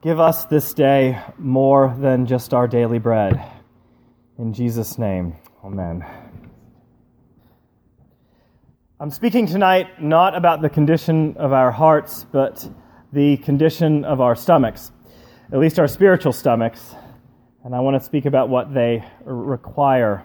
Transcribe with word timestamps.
Give 0.00 0.20
us 0.20 0.44
this 0.44 0.74
day 0.74 1.20
more 1.38 1.92
than 1.98 2.24
just 2.24 2.54
our 2.54 2.68
daily 2.68 3.00
bread. 3.00 3.44
In 4.38 4.52
Jesus' 4.52 4.96
name, 4.96 5.34
amen. 5.64 6.06
I'm 9.00 9.10
speaking 9.10 9.48
tonight 9.48 10.00
not 10.00 10.36
about 10.36 10.62
the 10.62 10.68
condition 10.68 11.36
of 11.36 11.52
our 11.52 11.72
hearts, 11.72 12.24
but 12.30 12.70
the 13.12 13.38
condition 13.38 14.04
of 14.04 14.20
our 14.20 14.36
stomachs, 14.36 14.92
at 15.52 15.58
least 15.58 15.80
our 15.80 15.88
spiritual 15.88 16.32
stomachs. 16.32 16.94
And 17.64 17.74
I 17.74 17.80
want 17.80 18.00
to 18.00 18.06
speak 18.06 18.24
about 18.24 18.48
what 18.48 18.72
they 18.72 19.04
require. 19.24 20.22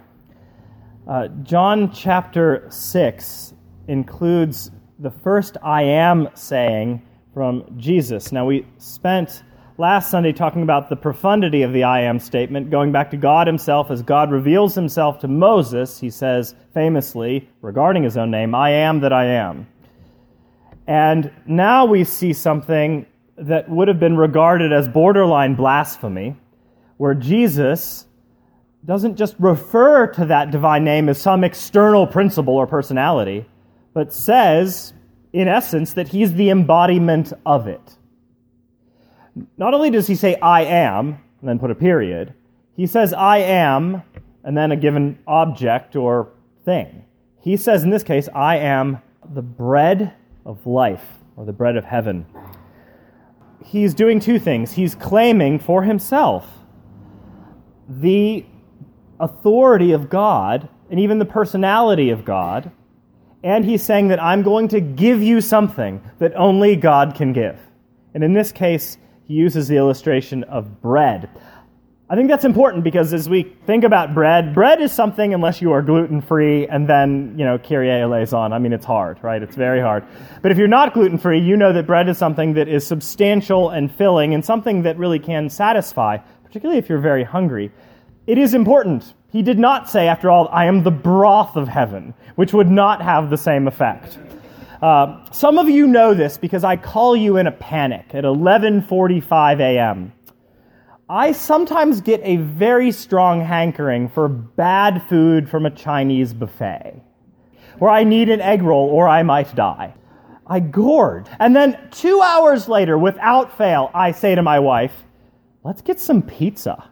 Uh, 1.07 1.29
John 1.41 1.91
chapter 1.91 2.67
6 2.69 3.55
includes 3.87 4.69
the 4.99 5.09
first 5.09 5.57
I 5.63 5.81
am 5.81 6.29
saying 6.35 7.01
from 7.33 7.65
Jesus. 7.75 8.31
Now, 8.31 8.45
we 8.45 8.67
spent 8.77 9.41
last 9.77 10.11
Sunday 10.11 10.31
talking 10.31 10.63
about 10.63 10.89
the 10.89 10.95
profundity 10.95 11.63
of 11.63 11.73
the 11.73 11.83
I 11.83 12.01
am 12.01 12.19
statement, 12.19 12.69
going 12.69 12.91
back 12.91 13.11
to 13.11 13.17
God 13.17 13.47
Himself 13.47 13.89
as 13.89 14.01
God 14.01 14.31
reveals 14.31 14.75
Himself 14.75 15.19
to 15.19 15.27
Moses. 15.27 15.99
He 15.99 16.09
says 16.09 16.55
famously, 16.73 17.49
regarding 17.61 18.03
His 18.03 18.17
own 18.17 18.31
name, 18.31 18.53
I 18.53 18.71
am 18.71 18.99
that 19.01 19.13
I 19.13 19.25
am. 19.25 19.67
And 20.85 21.31
now 21.45 21.85
we 21.85 22.03
see 22.03 22.33
something 22.33 23.05
that 23.37 23.69
would 23.69 23.87
have 23.87 23.99
been 23.99 24.17
regarded 24.17 24.71
as 24.71 24.87
borderline 24.87 25.55
blasphemy, 25.55 26.35
where 26.97 27.15
Jesus 27.15 28.05
doesn't 28.85 29.15
just 29.15 29.35
refer 29.39 30.07
to 30.07 30.25
that 30.25 30.51
divine 30.51 30.83
name 30.83 31.07
as 31.09 31.19
some 31.19 31.43
external 31.43 32.05
principle 32.05 32.55
or 32.55 32.67
personality, 32.67 33.45
but 33.93 34.13
says, 34.13 34.93
in 35.31 35.47
essence, 35.47 35.93
that 35.93 36.09
he's 36.09 36.33
the 36.33 36.49
embodiment 36.49 37.31
of 37.45 37.67
it. 37.67 37.97
Not 39.57 39.73
only 39.73 39.89
does 39.89 40.07
he 40.07 40.15
say, 40.15 40.35
I 40.35 40.63
am, 40.63 41.19
and 41.39 41.49
then 41.49 41.59
put 41.59 41.71
a 41.71 41.75
period, 41.75 42.33
he 42.75 42.87
says, 42.87 43.13
I 43.13 43.37
am, 43.39 44.03
and 44.43 44.57
then 44.57 44.71
a 44.71 44.75
given 44.75 45.19
object 45.27 45.95
or 45.95 46.29
thing. 46.65 47.05
He 47.41 47.57
says, 47.57 47.83
in 47.83 47.89
this 47.89 48.03
case, 48.03 48.29
I 48.33 48.57
am 48.57 49.01
the 49.33 49.41
bread 49.41 50.13
of 50.45 50.65
life, 50.65 51.05
or 51.35 51.45
the 51.45 51.53
bread 51.53 51.77
of 51.77 51.85
heaven. 51.85 52.25
He's 53.63 53.93
doing 53.93 54.19
two 54.19 54.39
things. 54.39 54.73
He's 54.73 54.95
claiming 54.95 55.59
for 55.59 55.83
himself 55.83 56.47
the 57.87 58.45
authority 59.19 59.91
of 59.91 60.09
God 60.09 60.69
and 60.89 60.99
even 60.99 61.19
the 61.19 61.25
personality 61.25 62.09
of 62.09 62.25
God 62.25 62.71
and 63.43 63.65
he's 63.65 63.83
saying 63.83 64.07
that 64.07 64.23
I'm 64.23 64.41
going 64.41 64.69
to 64.69 64.79
give 64.79 65.21
you 65.21 65.41
something 65.41 66.01
that 66.19 66.33
only 66.35 66.77
God 66.77 67.13
can 67.13 67.33
give. 67.33 67.59
And 68.13 68.23
in 68.23 68.33
this 68.33 68.51
case, 68.53 68.97
uses 69.33 69.67
the 69.67 69.75
illustration 69.75 70.43
of 70.45 70.81
bread. 70.81 71.29
I 72.09 72.15
think 72.15 72.29
that's 72.29 72.45
important 72.45 72.83
because 72.83 73.11
as 73.13 73.27
we 73.27 73.43
think 73.65 73.83
about 73.83 74.13
bread, 74.13 74.53
bread 74.53 74.81
is 74.81 74.91
something 74.91 75.33
unless 75.33 75.61
you 75.61 75.71
are 75.71 75.81
gluten 75.81 76.21
free 76.21 76.67
and 76.67 76.87
then, 76.87 77.33
you 77.37 77.43
know, 77.43 77.57
Kyrie 77.57 77.89
eleison. 77.89 78.53
I 78.53 78.59
mean, 78.59 78.71
it's 78.71 78.85
hard, 78.85 79.17
right? 79.23 79.41
It's 79.41 79.55
very 79.55 79.81
hard. 79.81 80.05
But 80.41 80.51
if 80.51 80.57
you're 80.57 80.67
not 80.67 80.93
gluten 80.93 81.17
free, 81.17 81.39
you 81.39 81.57
know 81.57 81.73
that 81.73 81.87
bread 81.87 82.07
is 82.09 82.17
something 82.17 82.53
that 82.53 82.67
is 82.67 82.85
substantial 82.85 83.69
and 83.69 83.91
filling 83.91 84.33
and 84.33 84.45
something 84.45 84.83
that 84.83 84.97
really 84.97 85.17
can 85.17 85.49
satisfy, 85.49 86.17
particularly 86.43 86.77
if 86.77 86.87
you're 86.87 86.99
very 86.99 87.23
hungry. 87.23 87.71
It 88.27 88.37
is 88.37 88.53
important. 88.53 89.13
He 89.31 89.41
did 89.41 89.57
not 89.57 89.89
say, 89.89 90.07
after 90.07 90.29
all, 90.29 90.49
I 90.51 90.65
am 90.65 90.83
the 90.83 90.91
broth 90.91 91.55
of 91.55 91.67
heaven, 91.67 92.13
which 92.35 92.53
would 92.53 92.69
not 92.69 93.01
have 93.01 93.31
the 93.31 93.37
same 93.37 93.67
effect. 93.67 94.19
Uh, 94.83 95.23
some 95.31 95.57
of 95.57 95.69
you 95.69 95.87
know 95.87 96.13
this 96.13 96.37
because 96.37 96.65
I 96.65 96.75
call 96.75 97.15
you 97.15 97.37
in 97.37 97.47
a 97.47 97.53
panic 97.53 98.07
at 98.13 98.25
11:45 98.25 99.61
a.m. 99.61 100.11
I 101.07 101.31
sometimes 101.31 102.01
get 102.01 102.19
a 102.21 102.35
very 102.35 102.91
strong 102.91 103.39
hankering 103.39 104.09
for 104.09 104.27
bad 104.27 105.01
food 105.07 105.47
from 105.47 105.65
a 105.65 105.71
Chinese 105.71 106.33
buffet, 106.33 107.01
where 107.79 107.91
I 107.91 108.03
need 108.03 108.27
an 108.27 108.41
egg 108.41 108.61
roll 108.61 108.89
or 108.89 109.07
I 109.07 109.23
might 109.23 109.55
die. 109.55 109.93
I 110.47 110.59
gourd. 110.59 111.29
And 111.39 111.55
then 111.55 111.77
two 111.89 112.21
hours 112.21 112.67
later, 112.67 112.97
without 112.97 113.57
fail, 113.57 113.89
I 113.93 114.11
say 114.11 114.35
to 114.35 114.43
my 114.43 114.59
wife, 114.59 115.05
let's 115.63 115.81
get 115.81 116.01
some 116.01 116.21
pizza. 116.21 116.89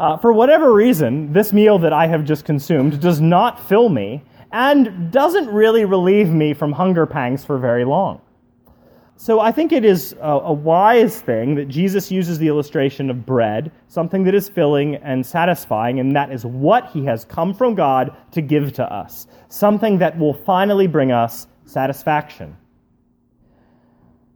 Uh, 0.00 0.16
for 0.16 0.32
whatever 0.32 0.72
reason, 0.72 1.34
this 1.34 1.52
meal 1.52 1.78
that 1.80 1.92
I 1.92 2.06
have 2.06 2.24
just 2.24 2.46
consumed 2.46 2.98
does 2.98 3.20
not 3.20 3.68
fill 3.68 3.90
me 3.90 4.24
and 4.56 5.12
doesn't 5.12 5.50
really 5.50 5.84
relieve 5.84 6.30
me 6.30 6.54
from 6.54 6.72
hunger 6.72 7.04
pangs 7.04 7.44
for 7.44 7.58
very 7.58 7.84
long. 7.84 8.22
So 9.16 9.38
I 9.38 9.52
think 9.52 9.70
it 9.70 9.84
is 9.84 10.14
a, 10.18 10.30
a, 10.30 10.52
wise 10.52 11.20
thing 11.20 11.56
that 11.56 11.68
Jesus 11.68 12.10
uses 12.10 12.38
the 12.38 12.48
illustration 12.48 13.10
of 13.10 13.26
bread, 13.26 13.70
something 13.88 14.24
that 14.24 14.34
is 14.34 14.48
filling 14.48 14.96
and 14.96 15.24
satisfying, 15.26 16.00
and 16.00 16.16
that 16.16 16.32
is 16.32 16.46
what 16.46 16.90
he 16.90 17.04
has 17.04 17.26
come 17.26 17.52
from 17.52 17.74
God 17.74 18.16
to 18.32 18.40
give 18.40 18.72
to 18.74 18.90
us, 18.90 19.26
something 19.50 19.98
that 19.98 20.18
will 20.18 20.32
finally 20.34 20.86
bring 20.86 21.12
us 21.12 21.48
satisfaction. 21.66 22.56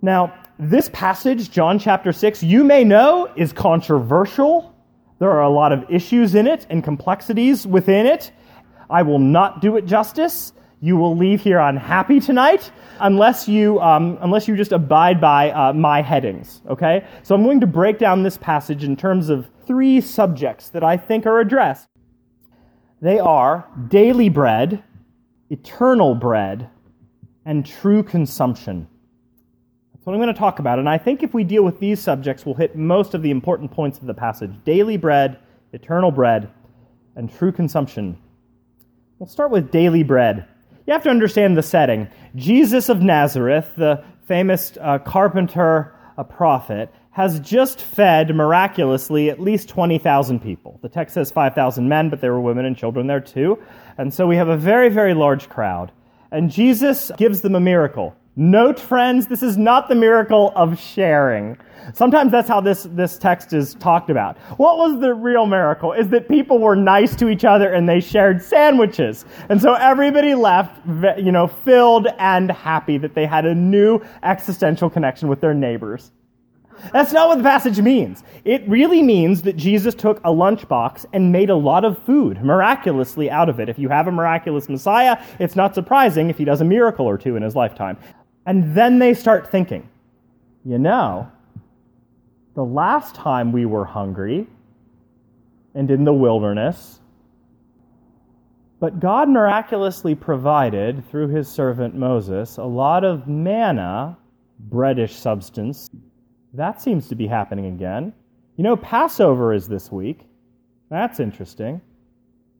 Now, 0.02 0.34
this 0.58 0.90
passage, 0.92 1.50
John 1.50 1.78
chapter 1.78 2.12
6, 2.12 2.42
you 2.42 2.62
may 2.62 2.84
know 2.84 3.32
is 3.36 3.54
controversial 3.54 4.70
there 5.20 5.30
are 5.30 5.42
a 5.42 5.50
lot 5.50 5.70
of 5.70 5.84
issues 5.90 6.34
in 6.34 6.46
it 6.46 6.66
and 6.70 6.82
complexities 6.82 7.66
within 7.66 8.06
it. 8.06 8.32
I 8.90 9.02
will 9.02 9.18
not 9.18 9.60
do 9.62 9.76
it 9.76 9.86
justice. 9.86 10.52
You 10.80 10.96
will 10.96 11.16
leave 11.16 11.42
here 11.42 11.58
unhappy 11.58 12.20
tonight 12.20 12.70
unless 13.00 13.46
you, 13.46 13.80
um, 13.80 14.18
unless 14.20 14.48
you 14.48 14.56
just 14.56 14.72
abide 14.72 15.20
by 15.20 15.50
uh, 15.50 15.72
my 15.72 16.02
headings, 16.02 16.62
okay? 16.68 17.06
So 17.22 17.34
I'm 17.34 17.44
going 17.44 17.60
to 17.60 17.66
break 17.66 17.98
down 17.98 18.22
this 18.22 18.36
passage 18.36 18.82
in 18.84 18.96
terms 18.96 19.28
of 19.28 19.48
three 19.66 20.00
subjects 20.00 20.68
that 20.70 20.82
I 20.82 20.96
think 20.96 21.26
are 21.26 21.38
addressed. 21.38 21.88
They 23.02 23.18
are 23.18 23.66
daily 23.88 24.28
bread, 24.28 24.82
eternal 25.50 26.14
bread, 26.14 26.68
and 27.44 27.64
true 27.64 28.02
consumption. 28.02 28.88
That's 29.92 30.06
what 30.06 30.14
I'm 30.14 30.20
going 30.20 30.32
to 30.32 30.38
talk 30.38 30.58
about. 30.58 30.78
And 30.78 30.88
I 30.88 30.98
think 30.98 31.22
if 31.22 31.34
we 31.34 31.44
deal 31.44 31.62
with 31.62 31.78
these 31.78 32.00
subjects, 32.00 32.46
we'll 32.46 32.54
hit 32.54 32.74
most 32.74 33.14
of 33.14 33.22
the 33.22 33.30
important 33.30 33.70
points 33.70 33.98
of 33.98 34.06
the 34.06 34.14
passage 34.14 34.52
daily 34.64 34.96
bread, 34.96 35.38
eternal 35.72 36.10
bread, 36.10 36.50
and 37.16 37.30
true 37.30 37.52
consumption. 37.52 38.18
We'll 39.20 39.26
start 39.26 39.50
with 39.50 39.70
daily 39.70 40.02
bread. 40.02 40.46
You 40.86 40.94
have 40.94 41.02
to 41.02 41.10
understand 41.10 41.54
the 41.54 41.62
setting. 41.62 42.08
Jesus 42.36 42.88
of 42.88 43.02
Nazareth, 43.02 43.70
the 43.76 44.02
famous 44.26 44.78
uh, 44.80 44.98
carpenter, 44.98 45.94
a 46.16 46.24
prophet, 46.24 46.90
has 47.10 47.38
just 47.40 47.82
fed 47.82 48.34
miraculously 48.34 49.28
at 49.28 49.38
least 49.38 49.68
20,000 49.68 50.40
people. 50.40 50.78
The 50.80 50.88
text 50.88 51.12
says 51.12 51.30
5,000 51.30 51.86
men, 51.86 52.08
but 52.08 52.22
there 52.22 52.32
were 52.32 52.40
women 52.40 52.64
and 52.64 52.74
children 52.74 53.08
there 53.08 53.20
too. 53.20 53.62
And 53.98 54.14
so 54.14 54.26
we 54.26 54.36
have 54.36 54.48
a 54.48 54.56
very, 54.56 54.88
very 54.88 55.12
large 55.12 55.50
crowd. 55.50 55.92
And 56.30 56.50
Jesus 56.50 57.12
gives 57.18 57.42
them 57.42 57.54
a 57.54 57.60
miracle. 57.60 58.16
Note, 58.36 58.78
friends, 58.78 59.26
this 59.26 59.42
is 59.42 59.58
not 59.58 59.88
the 59.88 59.94
miracle 59.94 60.52
of 60.54 60.78
sharing. 60.78 61.58
Sometimes 61.94 62.30
that's 62.30 62.48
how 62.48 62.60
this, 62.60 62.84
this 62.92 63.18
text 63.18 63.52
is 63.52 63.74
talked 63.74 64.08
about. 64.08 64.38
What 64.56 64.78
was 64.78 65.00
the 65.00 65.14
real 65.14 65.46
miracle? 65.46 65.92
Is 65.92 66.08
that 66.10 66.28
people 66.28 66.58
were 66.58 66.76
nice 66.76 67.16
to 67.16 67.28
each 67.28 67.44
other 67.44 67.72
and 67.72 67.88
they 67.88 67.98
shared 68.00 68.40
sandwiches. 68.40 69.24
And 69.48 69.60
so 69.60 69.74
everybody 69.74 70.34
left, 70.34 70.76
you 71.18 71.32
know, 71.32 71.48
filled 71.48 72.06
and 72.18 72.50
happy 72.52 72.98
that 72.98 73.14
they 73.14 73.26
had 73.26 73.46
a 73.46 73.54
new 73.54 74.00
existential 74.22 74.88
connection 74.88 75.28
with 75.28 75.40
their 75.40 75.54
neighbors. 75.54 76.12
That's 76.92 77.12
not 77.12 77.28
what 77.28 77.36
the 77.38 77.44
passage 77.44 77.78
means. 77.80 78.22
It 78.44 78.66
really 78.66 79.02
means 79.02 79.42
that 79.42 79.56
Jesus 79.56 79.94
took 79.94 80.18
a 80.18 80.30
lunchbox 80.30 81.04
and 81.12 81.30
made 81.30 81.50
a 81.50 81.54
lot 81.56 81.84
of 81.84 82.02
food 82.04 82.42
miraculously 82.42 83.30
out 83.30 83.48
of 83.48 83.60
it. 83.60 83.68
If 83.68 83.78
you 83.78 83.88
have 83.90 84.06
a 84.06 84.12
miraculous 84.12 84.68
Messiah, 84.68 85.22
it's 85.38 85.56
not 85.56 85.74
surprising 85.74 86.30
if 86.30 86.38
he 86.38 86.44
does 86.44 86.60
a 86.60 86.64
miracle 86.64 87.06
or 87.06 87.18
two 87.18 87.36
in 87.36 87.42
his 87.42 87.54
lifetime. 87.54 87.98
And 88.46 88.74
then 88.74 88.98
they 88.98 89.14
start 89.14 89.50
thinking, 89.50 89.88
you 90.64 90.78
know, 90.78 91.30
the 92.54 92.64
last 92.64 93.14
time 93.14 93.52
we 93.52 93.66
were 93.66 93.84
hungry 93.84 94.46
and 95.74 95.90
in 95.90 96.04
the 96.04 96.12
wilderness, 96.12 97.00
but 98.80 98.98
God 98.98 99.28
miraculously 99.28 100.14
provided 100.14 101.08
through 101.10 101.28
his 101.28 101.48
servant 101.48 101.94
Moses 101.94 102.56
a 102.56 102.64
lot 102.64 103.04
of 103.04 103.28
manna, 103.28 104.16
breadish 104.68 105.10
substance. 105.10 105.88
That 106.54 106.80
seems 106.80 107.06
to 107.08 107.14
be 107.14 107.26
happening 107.26 107.66
again. 107.66 108.12
You 108.56 108.64
know, 108.64 108.76
Passover 108.76 109.52
is 109.52 109.68
this 109.68 109.92
week. 109.92 110.26
That's 110.90 111.20
interesting. 111.20 111.80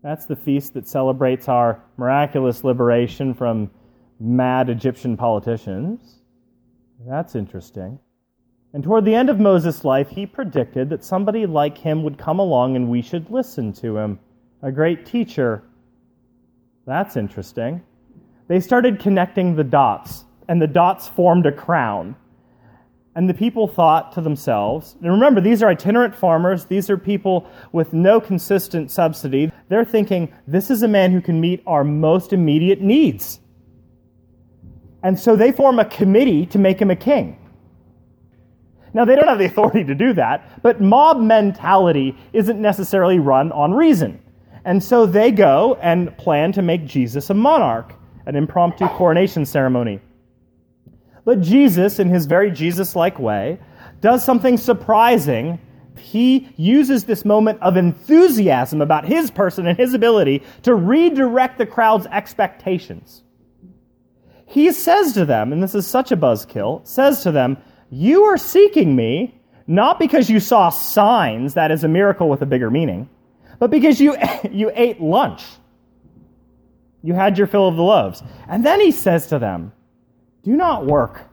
That's 0.02 0.26
the 0.26 0.36
feast 0.36 0.74
that 0.74 0.86
celebrates 0.86 1.48
our 1.48 1.82
miraculous 1.96 2.64
liberation 2.64 3.34
from 3.34 3.70
mad 4.20 4.68
Egyptian 4.68 5.16
politicians. 5.16 6.20
That's 7.06 7.34
interesting. 7.34 7.98
And 8.72 8.84
toward 8.84 9.04
the 9.04 9.14
end 9.14 9.30
of 9.30 9.40
Moses' 9.40 9.84
life, 9.84 10.10
he 10.10 10.26
predicted 10.26 10.90
that 10.90 11.02
somebody 11.02 11.46
like 11.46 11.78
him 11.78 12.04
would 12.04 12.18
come 12.18 12.38
along 12.38 12.76
and 12.76 12.88
we 12.88 13.02
should 13.02 13.30
listen 13.30 13.72
to 13.74 13.96
him. 13.96 14.20
A 14.62 14.70
great 14.70 15.06
teacher. 15.06 15.64
That's 16.86 17.16
interesting. 17.16 17.82
They 18.46 18.60
started 18.60 19.00
connecting 19.00 19.56
the 19.56 19.64
dots, 19.64 20.24
and 20.48 20.60
the 20.60 20.66
dots 20.66 21.08
formed 21.08 21.46
a 21.46 21.52
crown. 21.52 22.16
And 23.14 23.28
the 23.28 23.34
people 23.34 23.66
thought 23.66 24.12
to 24.12 24.20
themselves, 24.20 24.96
and 25.00 25.10
remember, 25.10 25.40
these 25.40 25.62
are 25.62 25.70
itinerant 25.70 26.14
farmers, 26.14 26.64
these 26.66 26.90
are 26.90 26.96
people 26.96 27.48
with 27.72 27.92
no 27.92 28.20
consistent 28.20 28.90
subsidy. 28.90 29.50
They're 29.68 29.84
thinking, 29.84 30.32
this 30.46 30.70
is 30.70 30.82
a 30.82 30.88
man 30.88 31.10
who 31.10 31.20
can 31.20 31.40
meet 31.40 31.62
our 31.66 31.82
most 31.82 32.32
immediate 32.32 32.80
needs. 32.80 33.40
And 35.02 35.18
so 35.18 35.36
they 35.36 35.52
form 35.52 35.78
a 35.78 35.84
committee 35.84 36.46
to 36.46 36.58
make 36.58 36.80
him 36.80 36.90
a 36.90 36.96
king. 36.96 37.36
Now, 38.92 39.04
they 39.04 39.14
don't 39.14 39.28
have 39.28 39.38
the 39.38 39.44
authority 39.46 39.84
to 39.84 39.94
do 39.94 40.12
that, 40.14 40.62
but 40.62 40.80
mob 40.80 41.20
mentality 41.20 42.16
isn't 42.32 42.60
necessarily 42.60 43.18
run 43.18 43.52
on 43.52 43.72
reason. 43.72 44.20
And 44.64 44.82
so 44.82 45.06
they 45.06 45.30
go 45.30 45.78
and 45.80 46.16
plan 46.18 46.52
to 46.52 46.62
make 46.62 46.86
Jesus 46.86 47.30
a 47.30 47.34
monarch, 47.34 47.94
an 48.26 48.36
impromptu 48.36 48.88
coronation 48.88 49.46
ceremony. 49.46 50.00
But 51.24 51.40
Jesus, 51.40 51.98
in 51.98 52.08
his 52.08 52.26
very 52.26 52.50
Jesus 52.50 52.96
like 52.96 53.18
way, 53.18 53.58
does 54.00 54.24
something 54.24 54.56
surprising. 54.56 55.58
He 55.96 56.48
uses 56.56 57.04
this 57.04 57.24
moment 57.24 57.60
of 57.62 57.76
enthusiasm 57.76 58.80
about 58.80 59.04
his 59.04 59.30
person 59.30 59.66
and 59.66 59.78
his 59.78 59.94
ability 59.94 60.42
to 60.62 60.74
redirect 60.74 61.58
the 61.58 61.66
crowd's 61.66 62.06
expectations. 62.06 63.22
He 64.50 64.72
says 64.72 65.12
to 65.14 65.24
them, 65.24 65.52
and 65.52 65.62
this 65.62 65.74
is 65.74 65.86
such 65.86 66.10
a 66.10 66.16
buzzkill, 66.16 66.86
says 66.86 67.22
to 67.22 67.30
them, 67.30 67.56
You 67.88 68.24
are 68.24 68.36
seeking 68.36 68.96
me 68.96 69.40
not 69.66 69.98
because 70.00 70.28
you 70.28 70.40
saw 70.40 70.68
signs, 70.70 71.54
that 71.54 71.70
is 71.70 71.84
a 71.84 71.88
miracle 71.88 72.28
with 72.28 72.42
a 72.42 72.46
bigger 72.46 72.70
meaning, 72.70 73.08
but 73.60 73.70
because 73.70 74.00
you, 74.00 74.16
you 74.50 74.72
ate 74.74 75.00
lunch. 75.00 75.44
You 77.02 77.14
had 77.14 77.38
your 77.38 77.46
fill 77.46 77.68
of 77.68 77.76
the 77.76 77.82
loaves. 77.82 78.22
And 78.48 78.66
then 78.66 78.80
he 78.80 78.90
says 78.90 79.28
to 79.28 79.38
them, 79.38 79.72
do 80.42 80.56
not 80.56 80.86
work 80.86 81.28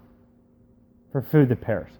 for 1.12 1.22
food 1.22 1.50
that 1.50 1.62
perishes. 1.62 1.98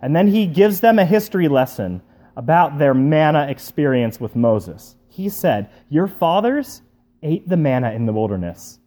And 0.00 0.16
then 0.16 0.26
he 0.26 0.46
gives 0.46 0.80
them 0.80 0.98
a 0.98 1.04
history 1.04 1.48
lesson 1.48 2.02
about 2.36 2.78
their 2.78 2.94
manna 2.94 3.46
experience 3.48 4.18
with 4.18 4.34
Moses. 4.34 4.96
He 5.08 5.28
said, 5.28 5.70
Your 5.88 6.08
fathers 6.08 6.82
ate 7.22 7.48
the 7.48 7.56
manna 7.56 7.92
in 7.92 8.06
the 8.06 8.12
wilderness, 8.12 8.78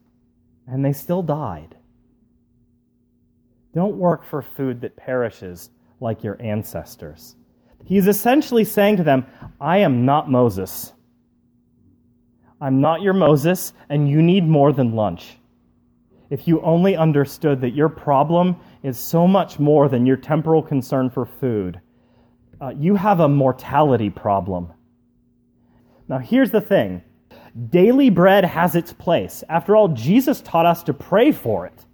and 0.67 0.83
they 0.83 0.93
still 0.93 1.21
died. 1.21 1.75
Don't 3.73 3.97
work 3.97 4.23
for 4.23 4.41
food 4.41 4.81
that 4.81 4.95
perishes 4.95 5.69
like 5.99 6.23
your 6.23 6.41
ancestors. 6.41 7.35
He's 7.83 8.07
essentially 8.07 8.63
saying 8.63 8.97
to 8.97 9.03
them, 9.03 9.25
I 9.59 9.79
am 9.79 10.05
not 10.05 10.29
Moses. 10.29 10.93
I'm 12.59 12.81
not 12.81 13.01
your 13.01 13.13
Moses, 13.13 13.73
and 13.89 14.09
you 14.09 14.21
need 14.21 14.47
more 14.47 14.71
than 14.71 14.93
lunch 14.93 15.37
if 16.29 16.47
you 16.47 16.61
only 16.61 16.95
understood 16.95 17.61
that 17.61 17.75
your 17.75 17.89
problem 17.89 18.55
is 18.83 18.99
so 18.99 19.27
much 19.27 19.59
more 19.59 19.87
than 19.87 20.05
your 20.05 20.17
temporal 20.17 20.61
concern 20.61 21.09
for 21.09 21.25
food. 21.25 21.79
Uh, 22.59 22.69
you 22.77 22.95
have 22.95 23.19
a 23.19 23.29
mortality 23.29 24.09
problem. 24.09 24.71
Now, 26.07 26.19
here's 26.19 26.51
the 26.51 26.61
thing 26.61 27.03
daily 27.69 28.09
bread 28.09 28.45
has 28.45 28.75
its 28.75 28.93
place. 28.93 29.43
After 29.49 29.75
all, 29.75 29.89
Jesus 29.89 30.41
taught 30.41 30.65
us 30.65 30.83
to 30.83 30.93
pray 30.93 31.31
for 31.31 31.65
it, 31.65 31.85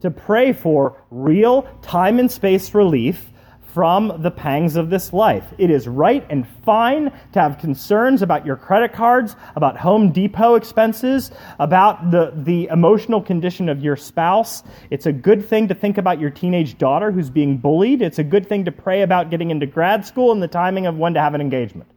to 0.00 0.10
pray 0.10 0.52
for 0.52 1.02
real 1.10 1.62
time 1.82 2.18
and 2.18 2.30
space 2.30 2.74
relief 2.74 3.30
from 3.72 4.20
the 4.22 4.30
pangs 4.30 4.76
of 4.76 4.90
this 4.90 5.14
life. 5.14 5.44
It 5.56 5.70
is 5.70 5.88
right 5.88 6.26
and 6.28 6.46
fine 6.64 7.10
to 7.32 7.40
have 7.40 7.58
concerns 7.58 8.20
about 8.20 8.44
your 8.44 8.56
credit 8.56 8.92
cards, 8.92 9.34
about 9.56 9.78
Home 9.78 10.12
Depot 10.12 10.56
expenses, 10.56 11.30
about 11.58 12.10
the, 12.10 12.32
the 12.36 12.68
emotional 12.70 13.22
condition 13.22 13.70
of 13.70 13.82
your 13.82 13.96
spouse. 13.96 14.62
It's 14.90 15.06
a 15.06 15.12
good 15.12 15.48
thing 15.48 15.68
to 15.68 15.74
think 15.74 15.96
about 15.96 16.20
your 16.20 16.28
teenage 16.28 16.76
daughter 16.76 17.10
who's 17.10 17.30
being 17.30 17.56
bullied. 17.56 18.02
It's 18.02 18.18
a 18.18 18.24
good 18.24 18.46
thing 18.46 18.66
to 18.66 18.72
pray 18.72 19.02
about 19.02 19.30
getting 19.30 19.50
into 19.50 19.64
grad 19.64 20.04
school 20.04 20.32
and 20.32 20.42
the 20.42 20.48
timing 20.48 20.86
of 20.86 20.98
when 20.98 21.14
to 21.14 21.20
have 21.20 21.34
an 21.34 21.40
engagement. 21.40 21.90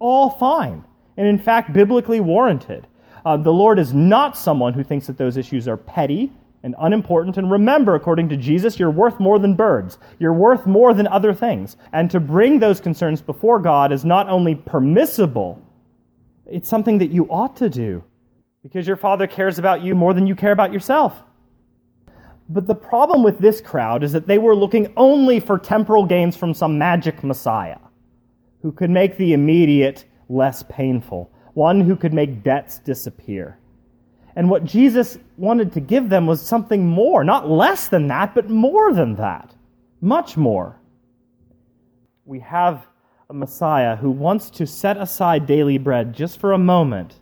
All 0.00 0.30
fine. 0.30 0.84
And 1.16 1.26
in 1.26 1.38
fact, 1.38 1.72
biblically 1.72 2.20
warranted. 2.20 2.86
Uh, 3.24 3.36
the 3.36 3.52
Lord 3.52 3.78
is 3.78 3.94
not 3.94 4.36
someone 4.36 4.74
who 4.74 4.84
thinks 4.84 5.06
that 5.06 5.16
those 5.16 5.36
issues 5.36 5.66
are 5.66 5.76
petty 5.76 6.32
and 6.62 6.74
unimportant. 6.78 7.36
And 7.36 7.50
remember, 7.50 7.94
according 7.94 8.28
to 8.30 8.36
Jesus, 8.36 8.78
you're 8.78 8.90
worth 8.90 9.20
more 9.20 9.38
than 9.38 9.54
birds. 9.54 9.98
You're 10.18 10.32
worth 10.32 10.66
more 10.66 10.94
than 10.94 11.06
other 11.06 11.32
things. 11.32 11.76
And 11.92 12.10
to 12.10 12.20
bring 12.20 12.58
those 12.58 12.80
concerns 12.80 13.20
before 13.20 13.58
God 13.60 13.92
is 13.92 14.04
not 14.04 14.28
only 14.28 14.54
permissible, 14.54 15.62
it's 16.46 16.68
something 16.68 16.98
that 16.98 17.10
you 17.10 17.24
ought 17.30 17.56
to 17.56 17.68
do 17.70 18.02
because 18.62 18.86
your 18.86 18.96
Father 18.96 19.26
cares 19.26 19.58
about 19.58 19.82
you 19.82 19.94
more 19.94 20.14
than 20.14 20.26
you 20.26 20.34
care 20.34 20.52
about 20.52 20.72
yourself. 20.72 21.22
But 22.48 22.66
the 22.66 22.74
problem 22.74 23.22
with 23.22 23.38
this 23.38 23.60
crowd 23.60 24.02
is 24.02 24.12
that 24.12 24.26
they 24.26 24.38
were 24.38 24.56
looking 24.56 24.92
only 24.96 25.40
for 25.40 25.58
temporal 25.58 26.04
gains 26.04 26.36
from 26.36 26.52
some 26.52 26.78
magic 26.78 27.22
Messiah 27.22 27.78
who 28.62 28.72
could 28.72 28.90
make 28.90 29.16
the 29.16 29.34
immediate 29.34 30.04
less 30.34 30.62
painful, 30.64 31.30
one 31.54 31.80
who 31.80 31.96
could 31.96 32.12
make 32.12 32.42
debts 32.42 32.78
disappear. 32.78 33.58
And 34.36 34.50
what 34.50 34.64
Jesus 34.64 35.16
wanted 35.36 35.72
to 35.72 35.80
give 35.80 36.08
them 36.08 36.26
was 36.26 36.40
something 36.40 36.86
more, 36.86 37.22
not 37.22 37.48
less 37.48 37.88
than 37.88 38.08
that, 38.08 38.34
but 38.34 38.50
more 38.50 38.92
than 38.92 39.14
that. 39.16 39.54
Much 40.00 40.36
more. 40.36 40.80
We 42.24 42.40
have 42.40 42.86
a 43.30 43.34
Messiah 43.34 43.96
who 43.96 44.10
wants 44.10 44.50
to 44.50 44.66
set 44.66 44.96
aside 44.96 45.46
daily 45.46 45.78
bread 45.78 46.12
just 46.12 46.40
for 46.40 46.52
a 46.52 46.58
moment 46.58 47.14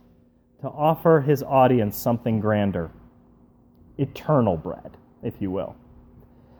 to 0.61 0.67
offer 0.67 1.21
his 1.21 1.43
audience 1.43 1.97
something 1.97 2.39
grander 2.39 2.89
eternal 3.99 4.57
bread, 4.57 4.97
if 5.21 5.35
you 5.39 5.51
will. 5.51 5.75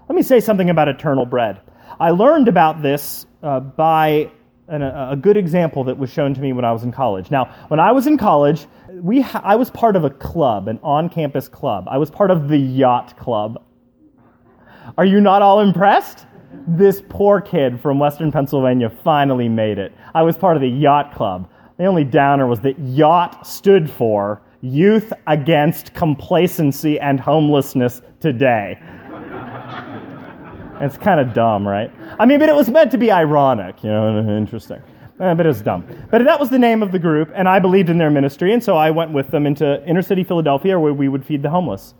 Let 0.07 0.15
me 0.15 0.21
say 0.21 0.39
something 0.39 0.69
about 0.69 0.87
eternal 0.87 1.25
bread. 1.25 1.61
I 1.99 2.11
learned 2.11 2.47
about 2.47 2.83
this 2.83 3.25
uh, 3.41 3.59
by 3.59 4.29
an, 4.67 4.81
a 4.81 5.15
good 5.19 5.37
example 5.37 5.83
that 5.85 5.97
was 5.97 6.09
shown 6.09 6.33
to 6.33 6.41
me 6.41 6.53
when 6.53 6.65
I 6.65 6.71
was 6.71 6.83
in 6.83 6.91
college. 6.91 7.29
Now, 7.31 7.45
when 7.67 7.79
I 7.79 7.91
was 7.91 8.07
in 8.07 8.17
college, 8.17 8.65
we 8.91 9.21
ha- 9.21 9.41
I 9.43 9.55
was 9.55 9.69
part 9.69 9.95
of 9.95 10.03
a 10.03 10.09
club, 10.09 10.67
an 10.67 10.79
on-campus 10.83 11.47
club. 11.47 11.87
I 11.89 11.97
was 11.97 12.09
part 12.09 12.31
of 12.31 12.47
the 12.47 12.57
yacht 12.57 13.17
club. 13.17 13.61
Are 14.97 15.05
you 15.05 15.21
not 15.21 15.41
all 15.41 15.59
impressed? 15.59 16.25
This 16.67 17.01
poor 17.09 17.41
kid 17.41 17.79
from 17.81 17.99
Western 17.99 18.31
Pennsylvania 18.31 18.89
finally 18.89 19.49
made 19.49 19.77
it. 19.79 19.91
I 20.13 20.21
was 20.21 20.37
part 20.37 20.55
of 20.55 20.61
the 20.61 20.69
yacht 20.69 21.13
club. 21.13 21.49
The 21.77 21.85
only 21.85 22.03
downer 22.03 22.47
was 22.47 22.59
that 22.61 22.77
yacht 22.79 23.47
stood 23.47 23.89
for 23.89 24.41
Youth 24.61 25.11
Against 25.27 25.93
Complacency 25.93 26.99
and 26.99 27.19
Homelessness 27.19 28.01
Today. 28.19 28.79
It's 30.83 30.97
kind 30.97 31.19
of 31.19 31.33
dumb, 31.33 31.65
right? 31.65 31.89
I 32.19 32.25
mean, 32.25 32.39
but 32.39 32.49
it 32.49 32.55
was 32.55 32.69
meant 32.69 32.91
to 32.91 32.97
be 32.97 33.09
ironic, 33.09 33.83
you 33.83 33.89
know, 33.89 34.19
interesting. 34.37 34.81
Uh, 35.17 35.33
but 35.33 35.45
it 35.45 35.49
was 35.49 35.61
dumb. 35.61 35.87
But 36.11 36.25
that 36.25 36.39
was 36.39 36.49
the 36.49 36.59
name 36.59 36.83
of 36.83 36.91
the 36.91 36.99
group, 36.99 37.31
and 37.33 37.47
I 37.47 37.59
believed 37.59 37.89
in 37.89 37.97
their 37.97 38.09
ministry, 38.09 38.51
and 38.51 38.61
so 38.61 38.75
I 38.75 38.91
went 38.91 39.11
with 39.11 39.29
them 39.29 39.45
into 39.45 39.81
inner 39.87 40.01
city 40.01 40.25
Philadelphia 40.25 40.77
where 40.77 40.93
we 40.93 41.07
would 41.07 41.25
feed 41.25 41.41
the 41.41 41.49
homeless. 41.49 41.93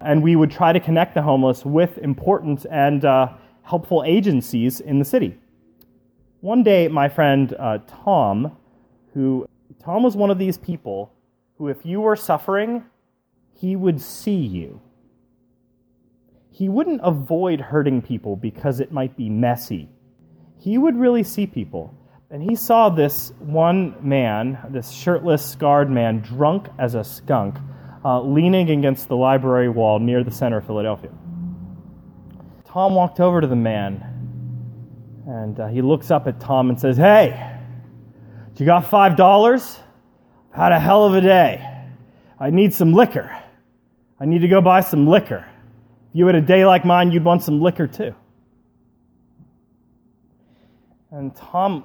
And 0.00 0.22
we 0.22 0.36
would 0.36 0.52
try 0.52 0.72
to 0.72 0.78
connect 0.78 1.14
the 1.14 1.22
homeless 1.22 1.64
with 1.64 1.98
important 1.98 2.64
and 2.70 3.04
uh, 3.04 3.30
helpful 3.62 4.04
agencies 4.06 4.78
in 4.80 5.00
the 5.00 5.04
city. 5.04 5.36
One 6.40 6.62
day, 6.62 6.86
my 6.86 7.08
friend 7.08 7.52
uh, 7.58 7.78
Tom, 8.04 8.56
who 9.14 9.48
Tom 9.82 10.04
was 10.04 10.14
one 10.14 10.30
of 10.30 10.38
these 10.38 10.56
people 10.56 11.12
who, 11.56 11.66
if 11.66 11.84
you 11.84 12.00
were 12.00 12.14
suffering, 12.14 12.84
he 13.52 13.74
would 13.74 14.00
see 14.00 14.36
you 14.36 14.80
he 16.58 16.68
wouldn't 16.68 17.00
avoid 17.04 17.60
hurting 17.60 18.02
people 18.02 18.34
because 18.34 18.80
it 18.80 18.90
might 18.90 19.16
be 19.16 19.30
messy. 19.30 19.88
He 20.58 20.76
would 20.76 20.96
really 20.96 21.22
see 21.22 21.46
people. 21.46 21.94
And 22.32 22.42
he 22.42 22.56
saw 22.56 22.88
this 22.88 23.32
one 23.38 23.94
man, 24.00 24.58
this 24.68 24.90
shirtless, 24.90 25.48
scarred 25.48 25.88
man, 25.88 26.18
drunk 26.18 26.66
as 26.76 26.96
a 26.96 27.04
skunk, 27.04 27.56
uh, 28.04 28.20
leaning 28.22 28.70
against 28.70 29.06
the 29.06 29.14
library 29.14 29.68
wall 29.68 30.00
near 30.00 30.24
the 30.24 30.32
center 30.32 30.56
of 30.56 30.66
Philadelphia. 30.66 31.12
Tom 32.64 32.96
walked 32.96 33.20
over 33.20 33.40
to 33.40 33.46
the 33.46 33.54
man, 33.54 34.04
and 35.28 35.60
uh, 35.60 35.68
he 35.68 35.80
looks 35.80 36.10
up 36.10 36.26
at 36.26 36.40
Tom 36.40 36.70
and 36.70 36.80
says, 36.80 36.96
Hey, 36.96 37.56
you 38.56 38.66
got 38.66 38.84
$5? 38.84 39.78
Had 40.52 40.72
a 40.72 40.80
hell 40.80 41.06
of 41.06 41.14
a 41.14 41.20
day. 41.20 41.84
I 42.40 42.50
need 42.50 42.74
some 42.74 42.94
liquor. 42.94 43.30
I 44.18 44.24
need 44.24 44.40
to 44.40 44.48
go 44.48 44.60
buy 44.60 44.80
some 44.80 45.06
liquor. 45.06 45.46
You 46.18 46.26
had 46.26 46.34
a 46.34 46.40
day 46.40 46.66
like 46.66 46.84
mine, 46.84 47.12
you'd 47.12 47.22
want 47.22 47.44
some 47.44 47.60
liquor 47.60 47.86
too. 47.86 48.12
And 51.12 51.32
Tom 51.36 51.84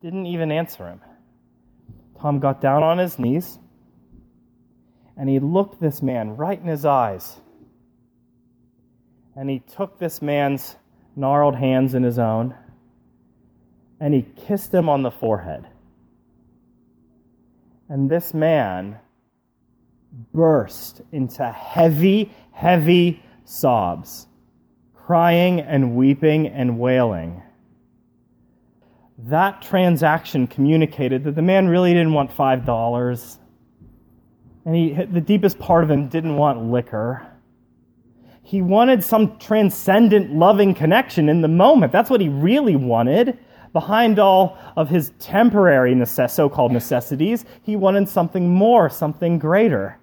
didn't 0.00 0.24
even 0.24 0.50
answer 0.50 0.88
him. 0.88 1.02
Tom 2.18 2.40
got 2.40 2.62
down 2.62 2.82
on 2.82 2.96
his 2.96 3.18
knees 3.18 3.58
and 5.18 5.28
he 5.28 5.40
looked 5.40 5.78
this 5.78 6.00
man 6.00 6.38
right 6.38 6.58
in 6.58 6.68
his 6.68 6.86
eyes. 6.86 7.38
And 9.36 9.50
he 9.50 9.58
took 9.58 9.98
this 9.98 10.22
man's 10.22 10.76
gnarled 11.14 11.56
hands 11.56 11.92
in 11.92 12.02
his 12.02 12.18
own 12.18 12.54
and 14.00 14.14
he 14.14 14.22
kissed 14.46 14.72
him 14.72 14.88
on 14.88 15.02
the 15.02 15.10
forehead. 15.10 15.68
And 17.90 18.10
this 18.10 18.32
man 18.32 18.98
burst 20.32 21.02
into 21.12 21.44
heavy, 21.44 22.32
heavy 22.52 23.22
sobs, 23.50 24.28
crying 24.94 25.60
and 25.60 25.96
weeping 25.96 26.46
and 26.46 26.78
wailing. 26.78 27.42
That 29.18 29.60
transaction 29.60 30.46
communicated 30.46 31.24
that 31.24 31.34
the 31.34 31.42
man 31.42 31.68
really 31.68 31.92
didn't 31.92 32.12
want 32.12 32.34
$5. 32.34 33.38
And 34.64 34.76
he, 34.76 34.92
the 34.92 35.20
deepest 35.20 35.58
part 35.58 35.84
of 35.84 35.90
him 35.90 36.08
didn't 36.08 36.36
want 36.36 36.70
liquor. 36.70 37.26
He 38.42 38.62
wanted 38.62 39.04
some 39.04 39.38
transcendent, 39.38 40.32
loving 40.32 40.72
connection 40.74 41.28
in 41.28 41.40
the 41.40 41.48
moment. 41.48 41.92
That's 41.92 42.08
what 42.08 42.20
he 42.20 42.28
really 42.28 42.76
wanted. 42.76 43.38
Behind 43.72 44.18
all 44.18 44.58
of 44.76 44.88
his 44.88 45.10
temporary 45.20 45.94
necess- 45.94 46.30
so 46.30 46.48
called 46.48 46.72
necessities, 46.72 47.44
he 47.62 47.76
wanted 47.76 48.08
something 48.08 48.48
more, 48.48 48.88
something 48.88 49.38
greater. 49.38 49.99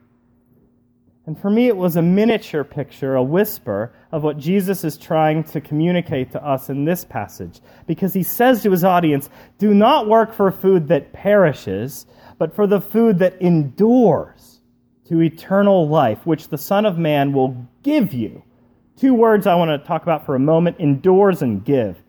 And 1.28 1.38
for 1.38 1.50
me, 1.50 1.68
it 1.68 1.76
was 1.76 1.98
a 1.98 2.02
miniature 2.02 2.64
picture, 2.64 3.16
a 3.16 3.22
whisper 3.22 3.94
of 4.14 4.24
what 4.24 4.38
Jesus 4.38 4.86
is 4.86 4.98
trying 4.98 5.44
to 5.44 5.60
communicate 5.60 6.32
to 6.32 6.44
us 6.44 6.70
in 6.70 6.86
this 6.86 7.04
passage. 7.04 7.60
Because 7.86 8.14
he 8.14 8.24
says 8.24 8.64
to 8.64 8.72
his 8.72 8.86
audience, 8.86 9.30
Do 9.58 9.74
not 9.74 10.08
work 10.08 10.34
for 10.34 10.50
food 10.54 10.88
that 10.88 11.12
perishes, 11.12 12.06
but 12.38 12.56
for 12.56 12.66
the 12.66 12.80
food 12.80 13.20
that 13.20 13.42
endures 13.42 14.62
to 15.10 15.22
eternal 15.22 15.90
life, 15.90 16.26
which 16.26 16.48
the 16.48 16.58
Son 16.58 16.86
of 16.86 16.98
Man 16.98 17.34
will 17.34 17.68
give 17.84 18.14
you. 18.14 18.42
Two 18.96 19.14
words 19.14 19.46
I 19.46 19.56
want 19.56 19.70
to 19.70 19.86
talk 19.86 20.04
about 20.04 20.26
for 20.26 20.36
a 20.36 20.40
moment 20.40 20.78
endures 20.80 21.42
and 21.42 21.64
give. 21.64 22.02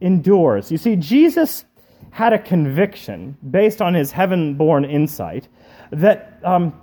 Endures. 0.00 0.70
You 0.70 0.78
see, 0.78 0.94
Jesus 0.94 1.64
had 2.10 2.32
a 2.32 2.38
conviction 2.38 3.36
based 3.50 3.82
on 3.82 3.94
his 3.94 4.12
heaven 4.12 4.54
born 4.54 4.84
insight 4.84 5.48
that. 5.90 6.38
Um, 6.44 6.74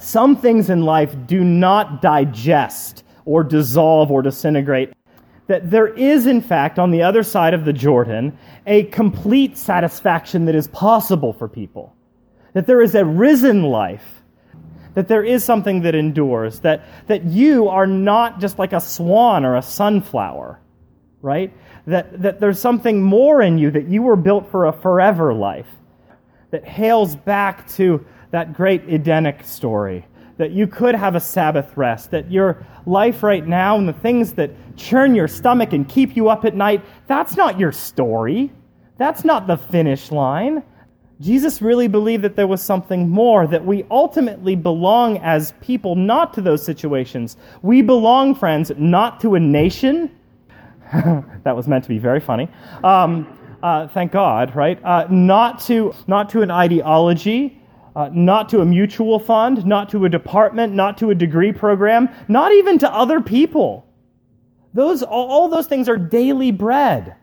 some 0.00 0.36
things 0.36 0.70
in 0.70 0.82
life 0.82 1.14
do 1.26 1.44
not 1.44 2.02
digest 2.02 3.04
or 3.24 3.44
dissolve 3.44 4.10
or 4.10 4.22
disintegrate. 4.22 4.92
That 5.46 5.70
there 5.70 5.88
is, 5.88 6.26
in 6.26 6.40
fact, 6.40 6.78
on 6.78 6.90
the 6.90 7.02
other 7.02 7.22
side 7.22 7.54
of 7.54 7.64
the 7.64 7.72
Jordan, 7.72 8.36
a 8.66 8.84
complete 8.84 9.58
satisfaction 9.58 10.46
that 10.46 10.54
is 10.54 10.68
possible 10.68 11.32
for 11.32 11.48
people. 11.48 11.94
That 12.54 12.66
there 12.66 12.80
is 12.80 12.94
a 12.94 13.04
risen 13.04 13.62
life. 13.62 14.22
That 14.94 15.08
there 15.08 15.24
is 15.24 15.44
something 15.44 15.82
that 15.82 15.94
endures. 15.94 16.60
That, 16.60 16.86
that 17.08 17.24
you 17.24 17.68
are 17.68 17.86
not 17.86 18.40
just 18.40 18.58
like 18.58 18.72
a 18.72 18.80
swan 18.80 19.44
or 19.44 19.56
a 19.56 19.62
sunflower, 19.62 20.60
right? 21.20 21.52
That, 21.86 22.22
that 22.22 22.40
there's 22.40 22.58
something 22.58 23.02
more 23.02 23.42
in 23.42 23.58
you, 23.58 23.70
that 23.72 23.88
you 23.88 24.02
were 24.02 24.16
built 24.16 24.50
for 24.50 24.66
a 24.66 24.72
forever 24.72 25.34
life. 25.34 25.68
That 26.52 26.64
hails 26.64 27.16
back 27.16 27.68
to 27.72 28.06
that 28.34 28.52
great 28.52 28.82
Edenic 28.88 29.44
story, 29.44 30.04
that 30.38 30.50
you 30.50 30.66
could 30.66 30.96
have 30.96 31.14
a 31.14 31.20
Sabbath 31.20 31.76
rest, 31.76 32.10
that 32.10 32.32
your 32.32 32.66
life 32.84 33.22
right 33.22 33.46
now 33.46 33.78
and 33.78 33.88
the 33.88 33.92
things 33.92 34.32
that 34.32 34.50
churn 34.76 35.14
your 35.14 35.28
stomach 35.28 35.72
and 35.72 35.88
keep 35.88 36.16
you 36.16 36.28
up 36.28 36.44
at 36.44 36.56
night, 36.56 36.84
that's 37.06 37.36
not 37.36 37.60
your 37.60 37.70
story. 37.70 38.50
That's 38.98 39.24
not 39.24 39.46
the 39.46 39.56
finish 39.56 40.10
line. 40.10 40.64
Jesus 41.20 41.62
really 41.62 41.86
believed 41.86 42.24
that 42.24 42.34
there 42.34 42.48
was 42.48 42.60
something 42.60 43.08
more, 43.08 43.46
that 43.46 43.64
we 43.64 43.84
ultimately 43.88 44.56
belong 44.56 45.18
as 45.18 45.54
people 45.60 45.94
not 45.94 46.34
to 46.34 46.40
those 46.40 46.64
situations. 46.64 47.36
We 47.62 47.82
belong, 47.82 48.34
friends, 48.34 48.72
not 48.76 49.20
to 49.20 49.36
a 49.36 49.40
nation. 49.40 50.10
that 50.92 51.54
was 51.54 51.68
meant 51.68 51.84
to 51.84 51.88
be 51.88 51.98
very 51.98 52.18
funny. 52.18 52.48
Um, 52.82 53.38
uh, 53.62 53.86
thank 53.86 54.10
God, 54.10 54.56
right? 54.56 54.84
Uh, 54.84 55.06
not, 55.08 55.60
to, 55.66 55.94
not 56.08 56.30
to 56.30 56.42
an 56.42 56.50
ideology, 56.50 57.60
uh, 57.96 58.10
not 58.12 58.48
to 58.48 58.60
a 58.60 58.64
mutual 58.64 59.18
fund, 59.18 59.64
not 59.64 59.88
to 59.90 60.04
a 60.04 60.08
department, 60.08 60.72
not 60.72 60.98
to 60.98 61.10
a 61.10 61.14
degree 61.14 61.52
program, 61.52 62.08
not 62.28 62.52
even 62.52 62.78
to 62.78 62.92
other 62.92 63.20
people. 63.20 63.86
Those, 64.72 65.02
all 65.02 65.48
those 65.48 65.68
things 65.68 65.88
are 65.88 65.96
daily 65.96 66.50
bread. 66.50 67.14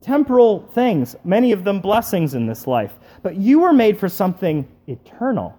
Temporal 0.00 0.68
things, 0.74 1.16
many 1.24 1.52
of 1.52 1.64
them 1.64 1.80
blessings 1.80 2.34
in 2.34 2.46
this 2.46 2.66
life. 2.66 2.92
But 3.22 3.36
you 3.36 3.60
were 3.60 3.72
made 3.72 3.98
for 3.98 4.08
something 4.08 4.68
eternal. 4.86 5.58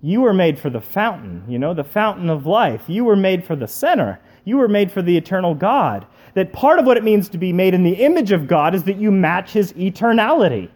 You 0.00 0.20
were 0.20 0.34
made 0.34 0.58
for 0.58 0.68
the 0.68 0.82
fountain, 0.82 1.42
you 1.48 1.58
know, 1.58 1.72
the 1.72 1.82
fountain 1.82 2.28
of 2.28 2.44
life. 2.44 2.82
You 2.88 3.06
were 3.06 3.16
made 3.16 3.42
for 3.42 3.56
the 3.56 3.66
center. 3.66 4.20
You 4.44 4.58
were 4.58 4.68
made 4.68 4.92
for 4.92 5.00
the 5.00 5.16
eternal 5.16 5.54
God. 5.54 6.06
That 6.34 6.52
part 6.52 6.78
of 6.78 6.84
what 6.84 6.98
it 6.98 7.04
means 7.04 7.30
to 7.30 7.38
be 7.38 7.54
made 7.54 7.72
in 7.72 7.82
the 7.82 7.94
image 7.94 8.30
of 8.30 8.46
God 8.46 8.74
is 8.74 8.84
that 8.84 8.98
you 8.98 9.10
match 9.10 9.52
his 9.52 9.72
eternality. 9.72 10.70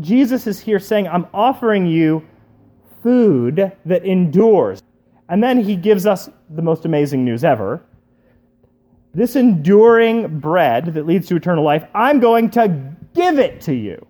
Jesus 0.00 0.46
is 0.46 0.60
here 0.60 0.78
saying, 0.78 1.08
I'm 1.08 1.26
offering 1.34 1.86
you 1.86 2.26
food 3.02 3.72
that 3.84 4.04
endures. 4.04 4.82
And 5.28 5.42
then 5.42 5.60
he 5.62 5.76
gives 5.76 6.06
us 6.06 6.30
the 6.50 6.62
most 6.62 6.84
amazing 6.84 7.24
news 7.24 7.44
ever. 7.44 7.82
This 9.14 9.36
enduring 9.36 10.38
bread 10.38 10.86
that 10.94 11.06
leads 11.06 11.26
to 11.28 11.36
eternal 11.36 11.64
life, 11.64 11.84
I'm 11.94 12.20
going 12.20 12.50
to 12.50 12.68
give 13.14 13.38
it 13.38 13.60
to 13.62 13.74
you. 13.74 14.04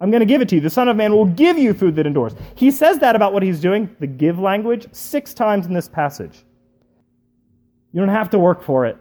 I'm 0.00 0.10
going 0.10 0.20
to 0.20 0.26
give 0.26 0.40
it 0.40 0.48
to 0.48 0.56
you. 0.56 0.60
The 0.60 0.70
Son 0.70 0.88
of 0.88 0.96
Man 0.96 1.12
will 1.12 1.26
give 1.26 1.56
you 1.56 1.72
food 1.72 1.94
that 1.96 2.06
endures. 2.06 2.34
He 2.56 2.72
says 2.72 2.98
that 2.98 3.14
about 3.14 3.32
what 3.32 3.42
he's 3.42 3.60
doing, 3.60 3.94
the 4.00 4.06
give 4.08 4.38
language, 4.38 4.88
six 4.92 5.32
times 5.32 5.66
in 5.66 5.74
this 5.74 5.88
passage. 5.88 6.44
You 7.92 8.00
don't 8.00 8.08
have 8.08 8.30
to 8.30 8.38
work 8.38 8.62
for 8.62 8.84
it. 8.86 8.96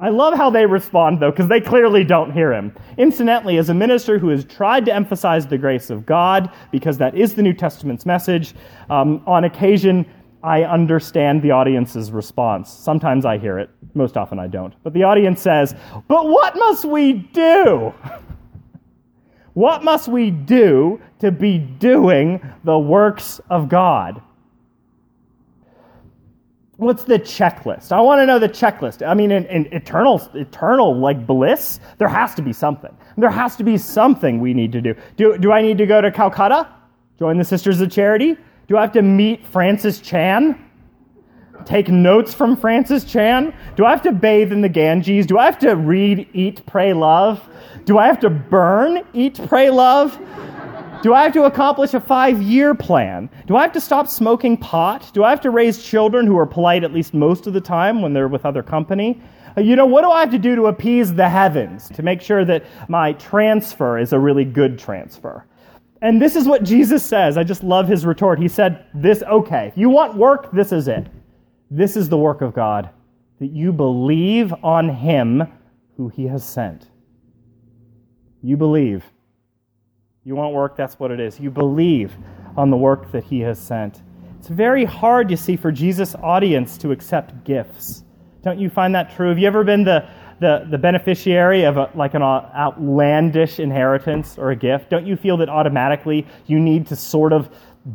I 0.00 0.10
love 0.10 0.34
how 0.34 0.48
they 0.48 0.64
respond, 0.64 1.18
though, 1.18 1.32
because 1.32 1.48
they 1.48 1.60
clearly 1.60 2.04
don't 2.04 2.30
hear 2.30 2.52
him. 2.52 2.72
Incidentally, 2.98 3.58
as 3.58 3.68
a 3.68 3.74
minister 3.74 4.16
who 4.16 4.28
has 4.28 4.44
tried 4.44 4.84
to 4.86 4.94
emphasize 4.94 5.46
the 5.46 5.58
grace 5.58 5.90
of 5.90 6.06
God, 6.06 6.52
because 6.70 6.98
that 6.98 7.16
is 7.16 7.34
the 7.34 7.42
New 7.42 7.52
Testament's 7.52 8.06
message, 8.06 8.54
um, 8.90 9.22
on 9.26 9.42
occasion 9.44 10.06
I 10.42 10.62
understand 10.62 11.42
the 11.42 11.50
audience's 11.50 12.12
response. 12.12 12.70
Sometimes 12.72 13.24
I 13.24 13.38
hear 13.38 13.58
it, 13.58 13.70
most 13.94 14.16
often 14.16 14.38
I 14.38 14.46
don't. 14.46 14.72
But 14.84 14.92
the 14.92 15.02
audience 15.02 15.42
says, 15.42 15.74
But 16.06 16.28
what 16.28 16.54
must 16.54 16.84
we 16.84 17.14
do? 17.14 17.92
what 19.54 19.82
must 19.82 20.06
we 20.06 20.30
do 20.30 21.00
to 21.18 21.32
be 21.32 21.58
doing 21.58 22.40
the 22.62 22.78
works 22.78 23.40
of 23.50 23.68
God? 23.68 24.22
What's 26.78 27.04
the 27.04 27.18
checklist? 27.18 27.92
I 27.92 28.00
want 28.00 28.20
to 28.20 28.26
know 28.26 28.38
the 28.38 28.48
checklist. 28.48 29.06
I 29.06 29.12
mean, 29.12 29.30
in, 29.30 29.44
in, 29.46 29.66
eternal, 29.72 30.22
eternal 30.34 30.96
like 30.96 31.26
bliss, 31.26 31.80
there 31.98 32.08
has 32.08 32.34
to 32.36 32.42
be 32.42 32.52
something. 32.52 32.96
There 33.16 33.30
has 33.30 33.56
to 33.56 33.64
be 33.64 33.76
something 33.76 34.40
we 34.40 34.54
need 34.54 34.72
to 34.72 34.80
do. 34.80 34.94
Do, 35.16 35.36
do 35.36 35.52
I 35.52 35.60
need 35.60 35.76
to 35.78 35.86
go 35.86 36.00
to 36.00 36.10
Calcutta? 36.10 36.68
Join 37.18 37.36
the 37.36 37.44
Sisters 37.44 37.80
of 37.80 37.90
Charity? 37.90 38.36
Do 38.68 38.76
I 38.76 38.82
have 38.82 38.92
to 38.92 39.02
meet 39.02 39.44
Francis 39.46 40.00
Chan? 40.00 40.64
Take 41.64 41.88
notes 41.88 42.32
from 42.32 42.56
Francis 42.56 43.02
Chan? 43.02 43.52
Do 43.76 43.84
I 43.84 43.90
have 43.90 44.02
to 44.02 44.12
bathe 44.12 44.52
in 44.52 44.60
the 44.60 44.68
Ganges? 44.68 45.26
Do 45.26 45.36
I 45.36 45.44
have 45.46 45.58
to 45.58 45.74
read 45.74 46.28
Eat, 46.32 46.64
Pray, 46.66 46.92
Love? 46.92 47.46
Do 47.84 47.98
I 47.98 48.06
have 48.06 48.20
to 48.20 48.30
burn 48.30 49.02
Eat, 49.12 49.40
Pray, 49.48 49.70
Love? 49.70 50.16
Do 51.00 51.14
I 51.14 51.22
have 51.22 51.32
to 51.34 51.44
accomplish 51.44 51.94
a 51.94 52.00
five 52.00 52.42
year 52.42 52.74
plan? 52.74 53.30
Do 53.46 53.56
I 53.56 53.62
have 53.62 53.72
to 53.72 53.80
stop 53.80 54.08
smoking 54.08 54.56
pot? 54.56 55.10
Do 55.14 55.22
I 55.22 55.30
have 55.30 55.40
to 55.42 55.50
raise 55.50 55.82
children 55.82 56.26
who 56.26 56.36
are 56.36 56.46
polite 56.46 56.82
at 56.82 56.92
least 56.92 57.14
most 57.14 57.46
of 57.46 57.52
the 57.52 57.60
time 57.60 58.02
when 58.02 58.12
they're 58.12 58.26
with 58.26 58.44
other 58.44 58.64
company? 58.64 59.20
Uh, 59.56 59.60
you 59.60 59.76
know, 59.76 59.86
what 59.86 60.02
do 60.02 60.10
I 60.10 60.20
have 60.20 60.32
to 60.32 60.38
do 60.38 60.56
to 60.56 60.66
appease 60.66 61.14
the 61.14 61.28
heavens 61.28 61.88
to 61.90 62.02
make 62.02 62.20
sure 62.20 62.44
that 62.44 62.64
my 62.88 63.12
transfer 63.12 63.98
is 63.98 64.12
a 64.12 64.18
really 64.18 64.44
good 64.44 64.76
transfer? 64.76 65.46
And 66.02 66.20
this 66.20 66.34
is 66.34 66.48
what 66.48 66.64
Jesus 66.64 67.04
says. 67.04 67.36
I 67.36 67.44
just 67.44 67.62
love 67.62 67.86
his 67.86 68.04
retort. 68.04 68.40
He 68.40 68.48
said, 68.48 68.84
This, 68.92 69.22
okay, 69.22 69.72
you 69.76 69.90
want 69.90 70.16
work, 70.16 70.50
this 70.52 70.72
is 70.72 70.88
it. 70.88 71.06
This 71.70 71.96
is 71.96 72.08
the 72.08 72.18
work 72.18 72.40
of 72.40 72.54
God, 72.54 72.90
that 73.38 73.52
you 73.52 73.72
believe 73.72 74.52
on 74.64 74.88
him 74.88 75.44
who 75.96 76.08
he 76.08 76.24
has 76.24 76.44
sent. 76.44 76.88
You 78.42 78.56
believe. 78.56 79.04
You 80.28 80.36
want 80.36 80.52
work, 80.52 80.76
that's 80.76 80.98
what 81.00 81.10
it 81.10 81.20
is. 81.20 81.40
You 81.40 81.50
believe 81.50 82.14
on 82.54 82.68
the 82.68 82.76
work 82.76 83.10
that 83.12 83.24
he 83.24 83.40
has 83.40 83.58
sent. 83.58 84.02
It's 84.38 84.48
very 84.48 84.84
hard, 84.84 85.30
you 85.30 85.38
see, 85.38 85.56
for 85.56 85.72
Jesus' 85.72 86.14
audience 86.16 86.76
to 86.78 86.92
accept 86.92 87.44
gifts. 87.44 88.04
Don't 88.42 88.58
you 88.58 88.68
find 88.68 88.94
that 88.94 89.16
true? 89.16 89.30
Have 89.30 89.38
you 89.38 89.46
ever 89.46 89.64
been 89.64 89.84
the, 89.84 90.06
the, 90.38 90.66
the 90.70 90.76
beneficiary 90.76 91.64
of 91.64 91.78
a, 91.78 91.90
like 91.94 92.12
an 92.12 92.20
outlandish 92.20 93.58
inheritance 93.58 94.36
or 94.36 94.50
a 94.50 94.56
gift? 94.56 94.90
Don't 94.90 95.06
you 95.06 95.16
feel 95.16 95.38
that 95.38 95.48
automatically 95.48 96.26
you 96.46 96.60
need 96.60 96.86
to 96.88 96.94
sort 96.94 97.32
of 97.32 97.48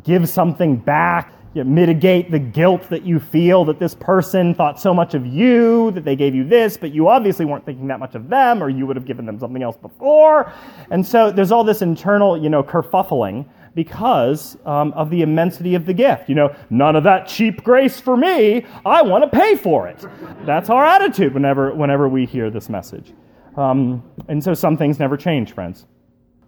give 0.04 0.28
something 0.28 0.76
back? 0.76 1.34
You 1.54 1.64
know, 1.64 1.70
mitigate 1.70 2.32
the 2.32 2.40
guilt 2.40 2.90
that 2.90 3.04
you 3.04 3.20
feel 3.20 3.66
that 3.66 3.80
this 3.80 3.94
person 3.96 4.56
thought 4.56 4.80
so 4.80 4.94
much 4.94 5.14
of 5.14 5.26
you, 5.26 5.92
that 5.92 6.04
they 6.04 6.16
gave 6.16 6.34
you 6.34 6.44
this, 6.44 6.78
but 6.78 6.92
you 6.92 7.08
obviously 7.08 7.46
weren't 7.46 7.66
thinking 7.66 7.88
that 7.88 8.00
much 8.00 8.16
of 8.16 8.30
them, 8.30 8.62
or 8.64 8.70
you 8.70 8.88
would 8.88 8.96
have 8.96 9.06
given 9.06 9.26
them 9.26 9.40
something 9.40 9.62
else 9.62 9.78
before. 9.78 10.52
And 10.90 11.06
so 11.06 11.32
there's 11.32 11.52
all 11.52 11.64
this 11.64 11.82
internal, 11.82 12.42
you 12.42 12.50
know, 12.50 12.64
kerfuffling 12.64 13.46
because 13.76 14.58
um, 14.66 14.94
of 14.94 15.10
the 15.10 15.22
immensity 15.22 15.76
of 15.76 15.86
the 15.86 15.94
gift. 15.94 16.30
You 16.30 16.36
know, 16.36 16.56
none 16.70 16.96
of 16.96 17.04
that 17.04 17.28
cheap 17.28 17.64
grace 17.64 18.00
for 18.00 18.16
me. 18.18 18.66
I 18.86 19.02
want 19.02 19.24
to 19.24 19.40
pay 19.40 19.56
for 19.56 19.88
it. 19.88 20.06
That's 20.46 20.70
our 20.70 20.86
attitude 20.86 21.34
whenever, 21.34 21.74
whenever 21.74 22.08
we 22.08 22.26
hear 22.26 22.50
this 22.50 22.70
message. 22.70 23.14
Um, 23.58 24.04
and 24.28 24.44
so 24.44 24.54
some 24.54 24.78
things 24.78 25.00
never 25.00 25.18
change, 25.18 25.54
friends. 25.54 25.86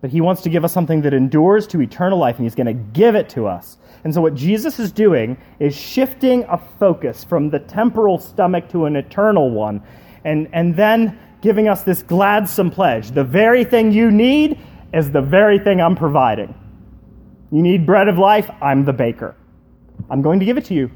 But 0.05 0.11
he 0.11 0.21
wants 0.21 0.43
to 0.43 0.49
give 0.49 0.63
us 0.63 0.71
something 0.71 1.01
that 1.01 1.15
endures 1.15 1.65
to 1.65 1.81
eternal 1.81 2.19
life, 2.19 2.35
and 2.35 2.45
he's 2.45 2.53
going 2.53 2.67
to 2.67 2.73
give 2.93 3.15
it 3.15 3.27
to 3.27 3.47
us. 3.47 3.79
And 4.03 4.13
so, 4.13 4.21
what 4.21 4.35
Jesus 4.35 4.77
is 4.77 4.91
doing 4.91 5.35
is 5.57 5.75
shifting 5.75 6.43
a 6.47 6.59
focus 6.77 7.23
from 7.23 7.49
the 7.49 7.57
temporal 7.57 8.19
stomach 8.19 8.69
to 8.69 8.85
an 8.85 8.97
eternal 8.97 9.49
one, 9.49 9.81
and, 10.23 10.47
and 10.53 10.75
then 10.75 11.17
giving 11.41 11.67
us 11.67 11.81
this 11.81 12.03
gladsome 12.03 12.69
pledge. 12.69 13.09
The 13.13 13.23
very 13.23 13.63
thing 13.63 13.91
you 13.91 14.11
need 14.11 14.59
is 14.93 15.09
the 15.09 15.23
very 15.23 15.57
thing 15.57 15.81
I'm 15.81 15.95
providing. 15.95 16.53
You 17.51 17.63
need 17.63 17.87
bread 17.87 18.07
of 18.07 18.19
life, 18.19 18.47
I'm 18.61 18.85
the 18.85 18.93
baker. 18.93 19.35
I'm 20.11 20.21
going 20.21 20.39
to 20.39 20.45
give 20.45 20.59
it 20.59 20.65
to 20.65 20.75
you. 20.75 20.91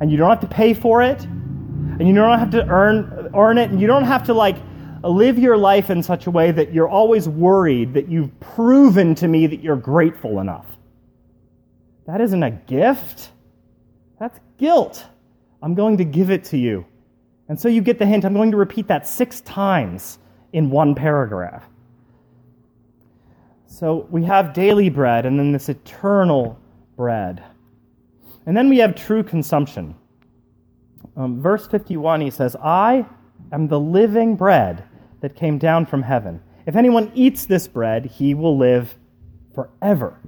And 0.00 0.10
you 0.10 0.16
don't 0.16 0.30
have 0.30 0.40
to 0.40 0.46
pay 0.46 0.72
for 0.72 1.02
it, 1.02 1.22
and 1.22 2.08
you 2.08 2.14
don't 2.14 2.38
have 2.38 2.50
to 2.52 2.66
earn, 2.66 3.30
earn 3.36 3.58
it, 3.58 3.68
and 3.68 3.78
you 3.78 3.86
don't 3.86 4.04
have 4.04 4.24
to 4.24 4.32
like 4.32 4.56
live 5.02 5.38
your 5.38 5.56
life 5.56 5.90
in 5.90 6.02
such 6.02 6.26
a 6.26 6.30
way 6.30 6.50
that 6.50 6.72
you're 6.72 6.88
always 6.88 7.28
worried 7.28 7.94
that 7.94 8.08
you've 8.08 8.38
proven 8.40 9.14
to 9.16 9.28
me 9.28 9.46
that 9.46 9.60
you're 9.60 9.76
grateful 9.76 10.40
enough. 10.40 10.66
That 12.06 12.20
isn't 12.20 12.42
a 12.42 12.50
gift. 12.50 13.30
That's 14.18 14.38
guilt. 14.58 15.04
I'm 15.62 15.74
going 15.74 15.96
to 15.98 16.04
give 16.04 16.30
it 16.30 16.44
to 16.44 16.58
you. 16.58 16.86
And 17.48 17.60
so 17.60 17.68
you 17.68 17.80
get 17.80 17.98
the 17.98 18.06
hint. 18.06 18.24
I'm 18.24 18.34
going 18.34 18.50
to 18.50 18.56
repeat 18.56 18.88
that 18.88 19.06
six 19.06 19.40
times 19.42 20.18
in 20.52 20.70
one 20.70 20.94
paragraph. 20.94 21.64
So 23.66 24.06
we 24.10 24.24
have 24.24 24.54
daily 24.54 24.88
bread 24.88 25.26
and 25.26 25.38
then 25.38 25.52
this 25.52 25.68
eternal 25.68 26.58
bread. 26.96 27.42
And 28.46 28.56
then 28.56 28.68
we 28.68 28.78
have 28.78 28.94
true 28.94 29.22
consumption. 29.22 29.94
Um, 31.16 31.40
verse 31.40 31.66
51, 31.66 32.20
he 32.20 32.30
says, 32.30 32.56
I 32.56 33.06
am 33.52 33.68
the 33.68 33.80
living 33.80 34.36
bread 34.36 34.84
that 35.20 35.36
came 35.36 35.58
down 35.58 35.86
from 35.86 36.02
heaven. 36.02 36.40
If 36.66 36.76
anyone 36.76 37.10
eats 37.14 37.46
this 37.46 37.68
bread, 37.68 38.06
he 38.06 38.34
will 38.34 38.56
live 38.56 38.96
forever. 39.54 40.18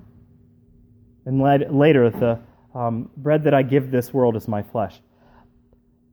And 1.26 1.40
later, 1.40 2.10
the 2.10 2.40
um, 2.74 3.10
bread 3.16 3.44
that 3.44 3.54
I 3.54 3.62
give 3.62 3.90
this 3.90 4.14
world 4.14 4.36
is 4.36 4.48
my 4.48 4.62
flesh. 4.62 5.00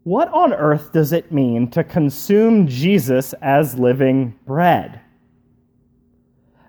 What 0.04 0.32
on 0.34 0.54
earth 0.54 0.92
does 0.92 1.14
it 1.14 1.32
mean 1.32 1.70
to 1.72 1.84
consume 1.84 2.68
Jesus 2.68 3.34
as 3.42 3.80
living 3.80 4.38
bread? 4.46 5.00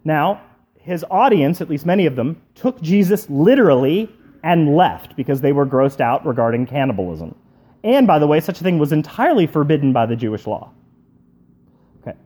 Now, 0.05 0.41
his 0.79 1.05
audience, 1.11 1.61
at 1.61 1.69
least 1.69 1.85
many 1.85 2.07
of 2.07 2.15
them, 2.15 2.41
took 2.55 2.81
Jesus 2.81 3.29
literally 3.29 4.09
and 4.45 4.77
left 4.77 5.17
because 5.17 5.41
they 5.41 5.53
were 5.53 5.67
grossed 5.67 6.01
out 6.01 6.25
regarding 6.25 6.67
cannibalism. 6.67 7.35
And 7.87 8.05
by 8.05 8.19
the 8.19 8.27
way, 8.27 8.41
such 8.41 8.61
a 8.61 8.65
thing 8.65 8.81
was 8.81 8.91
entirely 8.91 9.47
forbidden 9.47 9.93
by 9.93 10.07
the 10.07 10.17
Jewish 10.17 10.45
law. 10.45 10.73
Okay. 12.01 12.19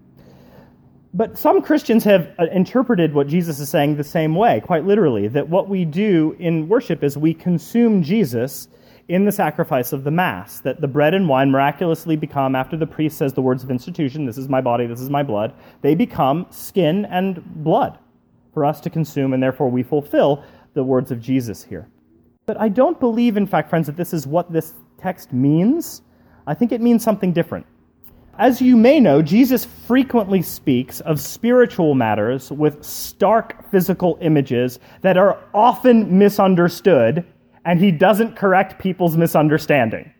But 1.12 1.37
some 1.37 1.61
Christians 1.61 2.02
have 2.05 2.31
uh, 2.38 2.47
interpreted 2.47 3.12
what 3.12 3.26
Jesus 3.26 3.61
is 3.61 3.69
saying 3.69 3.97
the 3.97 4.02
same 4.02 4.35
way, 4.35 4.62
quite 4.64 4.87
literally, 4.87 5.29
that 5.29 5.50
what 5.50 5.69
we 5.69 5.85
do 5.85 6.35
in 6.38 6.67
worship 6.67 7.05
is 7.05 7.19
we 7.19 7.35
consume 7.35 8.02
Jesus 8.02 8.69
in 9.09 9.26
the 9.26 9.33
sacrifice 9.33 9.93
of 9.93 10.02
the 10.02 10.11
Mass, 10.11 10.61
that 10.61 10.81
the 10.81 10.88
bread 10.88 11.12
and 11.12 11.29
wine 11.29 11.50
miraculously 11.50 12.17
become, 12.17 12.57
after 12.57 12.79
the 12.79 12.87
priest 12.87 13.19
says 13.19 13.35
the 13.35 13.43
words 13.43 13.62
of 13.62 13.71
institution, 13.71 14.25
this 14.25 14.38
is 14.38 14.49
my 14.49 14.62
body, 14.62 14.87
this 14.87 15.00
is 15.00 15.11
my 15.11 15.23
blood, 15.23 15.52
they 15.83 15.95
become 15.95 16.47
skin 16.49 17.05
and 17.07 17.45
blood 17.62 17.99
for 18.55 18.64
us 18.64 18.81
to 18.81 18.88
consume, 18.88 19.35
and 19.35 19.43
therefore 19.43 19.69
we 19.69 19.83
fulfill 19.83 20.43
the 20.73 20.83
words 20.83 21.11
of 21.11 21.21
Jesus 21.21 21.62
here. 21.62 21.87
But 22.47 22.59
I 22.59 22.69
don't 22.69 22.99
believe, 22.99 23.37
in 23.37 23.47
fact, 23.47 23.69
friends, 23.69 23.87
that 23.88 23.97
this 23.97 24.14
is 24.14 24.26
what 24.26 24.50
this 24.52 24.75
text 25.00 25.33
means. 25.33 26.02
I 26.47 26.54
think 26.54 26.73
it 26.73 26.80
means 26.80 27.02
something 27.02 27.33
different. 27.33 27.66
As 28.38 28.62
you 28.62 28.76
may 28.76 29.00
know, 29.00 29.21
Jesus 29.21 29.64
frequently 29.64 30.40
speaks 30.40 31.00
of 31.00 31.21
spiritual 31.21 31.95
matters 31.95 32.50
with 32.50 32.83
stark 32.83 33.71
physical 33.71 34.19
images 34.23 34.78
that 35.02 35.19
are 35.19 35.38
often 35.52 36.19
misunderstood, 36.19 37.25
and 37.64 37.78
he 37.78 37.90
doesn't 37.90 38.37
correct 38.37 38.80
people's 38.80 39.16
misunderstanding. 39.16 40.12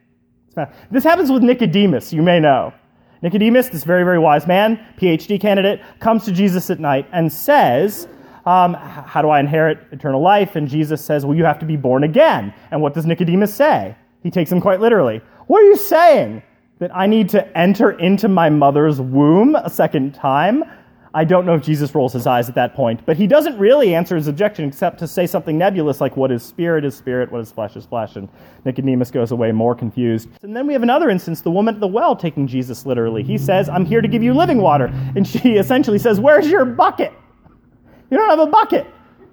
This 0.91 1.05
happens 1.05 1.31
with 1.31 1.43
Nicodemus, 1.43 2.13
you 2.13 2.23
may 2.23 2.41
know. 2.41 2.75
Nicodemus, 3.23 3.69
this 3.69 3.85
very, 3.85 4.05
very 4.05 4.19
wise 4.19 4.47
man, 4.47 4.79
PhD 4.99 5.41
candidate, 5.41 5.81
comes 6.01 6.25
to 6.25 6.33
Jesus 6.33 6.69
at 6.71 6.81
night 6.81 7.07
and 7.13 7.33
says, 7.33 8.09
um, 8.47 8.75
How 8.75 9.23
do 9.23 9.29
I 9.29 9.41
inherit 9.41 9.79
eternal 9.93 10.21
life? 10.21 10.57
And 10.57 10.69
Jesus 10.69 11.05
says, 11.05 11.25
Well, 11.25 11.37
you 11.37 11.45
have 11.45 11.59
to 11.61 11.67
be 11.67 11.77
born 11.77 12.05
again. 12.05 12.53
And 12.71 12.83
what 12.83 12.95
does 12.95 13.07
Nicodemus 13.07 13.55
say? 13.55 13.97
He 14.23 14.31
takes 14.31 14.51
him 14.51 14.61
quite 14.61 14.81
literally. 14.81 15.21
What 15.47 15.63
are 15.63 15.67
you 15.67 15.77
saying? 15.77 16.43
That 16.79 16.95
I 16.97 17.07
need 17.07 17.29
to 17.31 17.59
enter 17.59 17.91
into 17.91 18.29
my 18.29 18.49
mother's 18.49 19.01
womb 19.01 19.55
a 19.55 19.69
second 19.69 20.15
time? 20.15 20.65
I 21.13 21.25
don't 21.25 21.45
know 21.45 21.55
if 21.55 21.63
Jesus 21.63 21.93
rolls 21.93 22.13
his 22.13 22.27
eyes 22.27 22.49
at 22.49 22.55
that 22.55 22.75
point, 22.75 23.05
but 23.05 23.17
he 23.17 23.27
doesn't 23.27 23.59
really 23.59 23.97
answer 23.97 24.15
his 24.15 24.29
objection 24.29 24.65
except 24.67 24.99
to 25.01 25.09
say 25.09 25.27
something 25.27 25.59
nebulous 25.59 26.01
like, 26.01 26.17
What 26.17 26.31
is 26.31 26.43
spirit 26.45 26.85
is 26.85 26.95
spirit, 26.95 27.33
what 27.33 27.41
is 27.41 27.51
flesh 27.51 27.75
is 27.75 27.85
flesh. 27.85 28.15
And 28.15 28.29
Nicodemus 28.65 29.11
goes 29.11 29.33
away 29.33 29.51
more 29.51 29.75
confused. 29.75 30.29
And 30.43 30.57
then 30.57 30.69
we 30.69 30.73
have 30.73 30.85
another 30.85 31.11
instance 31.11 31.41
the 31.41 31.51
woman 31.51 31.75
at 31.75 31.81
the 31.81 31.89
well 31.89 32.15
taking 32.15 32.47
Jesus 32.47 32.87
literally. 32.87 33.25
He 33.25 33.39
says, 33.39 33.69
I'm 33.69 33.85
here 33.85 34.01
to 34.01 34.09
give 34.09 34.23
you 34.23 34.33
living 34.35 34.59
water. 34.59 34.87
And 35.17 35.27
she 35.27 35.39
essentially 35.57 35.99
says, 35.99 36.21
Where's 36.21 36.49
your 36.49 36.65
bucket? 36.65 37.13
You 38.11 38.17
don't 38.17 38.31
have 38.31 38.39
a 38.39 38.51
bucket. 38.51 38.87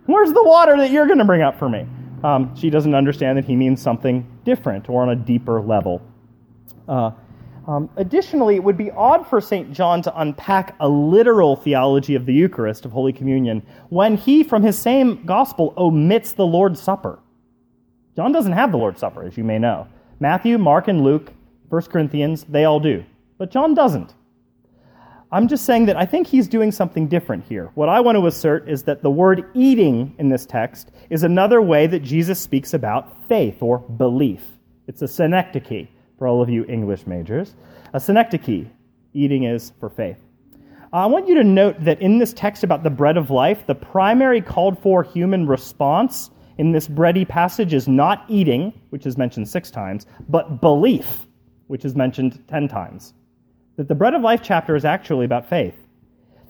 Where's 0.08 0.34
the 0.34 0.44
water 0.44 0.78
that 0.78 0.90
you're 0.90 1.06
going 1.06 1.20
to 1.20 1.26
bring 1.26 1.42
up 1.42 1.60
for 1.60 1.70
me? 1.70 1.86
Um, 2.24 2.56
she 2.56 2.70
doesn't 2.70 2.96
understand 2.96 3.38
that 3.38 3.46
he 3.46 3.56
means 3.56 3.82
something 3.82 4.26
different 4.44 4.90
or 4.90 5.04
on 5.04 5.10
a 5.10 5.16
deeper 5.16 5.62
level. 5.62 6.02
Uh, 6.88 7.12
um, 7.68 7.90
additionally, 7.98 8.56
it 8.56 8.64
would 8.64 8.78
be 8.78 8.92
odd 8.92 9.28
for 9.28 9.42
St. 9.42 9.74
John 9.74 10.02
to 10.04 10.20
unpack 10.20 10.76
a 10.80 10.88
literal 10.88 11.58
theology 11.58 12.16
of 12.16 12.26
the 12.26 12.34
Eucharist, 12.34 12.86
of 12.86 12.92
Holy 12.94 13.12
Communion, 13.12 13.62
when 13.90 14.16
he, 14.16 14.44
from 14.44 14.64
his 14.64 14.78
same 14.78 15.26
gospel, 15.26 15.74
omits 15.78 16.32
the 16.32 16.46
Lord's 16.46 16.82
Supper. 16.82 17.20
John 18.16 18.32
doesn't 18.32 18.54
have 18.54 18.72
the 18.72 18.78
Lord's 18.78 19.02
Supper, 19.02 19.24
as 19.24 19.38
you 19.38 19.44
may 19.44 19.60
know. 19.60 19.88
Matthew, 20.20 20.58
Mark, 20.58 20.88
and 20.88 21.04
Luke, 21.04 21.34
1 21.70 21.82
Corinthians, 21.84 22.46
they 22.46 22.64
all 22.64 22.80
do. 22.80 23.04
But 23.38 23.52
John 23.52 23.74
doesn't. 23.74 24.14
I'm 25.30 25.50
just 25.50 25.66
saying 25.66 25.88
that 25.88 25.98
I 25.98 26.06
think 26.06 26.26
he's 26.26 26.48
doing 26.48 26.72
something 26.72 27.08
different 27.08 27.44
here. 27.44 27.70
What 27.74 27.90
I 27.90 28.00
want 28.00 28.18
to 28.18 28.28
assert 28.28 28.70
is 28.70 28.84
that 28.84 29.04
the 29.04 29.12
word 29.12 29.44
eating 29.54 30.16
in 30.20 30.30
this 30.30 30.46
text 30.46 30.92
is 31.10 31.24
another 31.24 31.62
way 31.62 31.86
that 31.86 32.00
Jesus 32.00 32.40
speaks 32.40 32.74
about 32.74 33.28
faith 33.28 33.62
or 33.62 33.80
belief. 33.80 34.42
It's 34.88 35.02
a 35.02 35.08
synecdoche 35.08 35.90
for 36.18 36.28
all 36.28 36.42
of 36.42 36.50
you 36.50 36.64
English 36.70 37.06
majors. 37.06 37.56
A 37.94 38.00
synecdoche, 38.00 38.68
eating 39.14 39.44
is 39.44 39.74
for 39.82 39.90
faith. 39.90 40.18
I 40.94 41.06
want 41.08 41.28
you 41.28 41.36
to 41.36 41.44
note 41.44 41.76
that 41.84 42.00
in 42.00 42.20
this 42.20 42.32
text 42.32 42.64
about 42.64 42.84
the 42.84 42.90
bread 42.90 43.18
of 43.18 43.30
life, 43.30 43.68
the 43.68 43.76
primary 43.76 44.40
called 44.40 44.82
for 44.82 45.04
human 45.04 45.46
response 45.46 46.30
in 46.58 46.72
this 46.72 46.88
bready 46.88 47.28
passage 47.28 47.74
is 47.74 47.90
not 47.90 48.24
eating, 48.30 48.72
which 48.92 49.06
is 49.06 49.18
mentioned 49.18 49.50
six 49.50 49.72
times, 49.72 50.06
but 50.30 50.62
belief, 50.62 51.28
which 51.68 51.84
is 51.84 51.96
mentioned 51.96 52.42
ten 52.48 52.70
times 52.70 53.14
that 53.78 53.88
the 53.88 53.96
Bread 53.96 54.16
of 54.16 54.24
Life 54.24 54.42
chapter 54.44 54.76
is 54.76 54.86
actually 54.86 55.26
about 55.26 55.48
faith. 55.48 55.76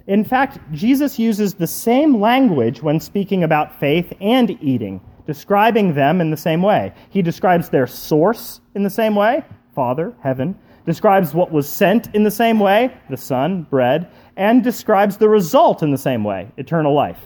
In 0.08 0.24
fact, 0.24 0.60
Jesus 0.72 1.20
uses 1.20 1.54
the 1.54 1.68
same 1.68 2.22
language 2.22 2.82
when 2.82 3.00
speaking 3.00 3.44
about 3.44 3.78
faith 3.78 4.14
and 4.22 4.58
eating, 4.64 5.02
describing 5.26 5.94
them 5.94 6.22
in 6.22 6.32
the 6.32 6.38
same 6.38 6.62
way. 6.62 6.94
He 7.10 7.22
describes 7.22 7.68
their 7.68 7.86
source 7.86 8.62
in 8.76 8.84
the 8.84 8.90
same 8.90 9.14
way, 9.16 9.44
Father, 9.76 10.16
heaven, 10.22 10.58
describes 10.86 11.34
what 11.34 11.52
was 11.52 11.70
sent 11.70 12.16
in 12.16 12.24
the 12.24 12.32
same 12.32 12.62
way, 12.62 12.94
the 13.10 13.18
Son, 13.18 13.64
bread, 13.64 14.10
and 14.38 14.64
describes 14.64 15.18
the 15.18 15.28
result 15.28 15.84
in 15.84 15.92
the 15.92 15.98
same 15.98 16.24
way, 16.24 16.50
eternal 16.56 16.94
life. 16.94 17.20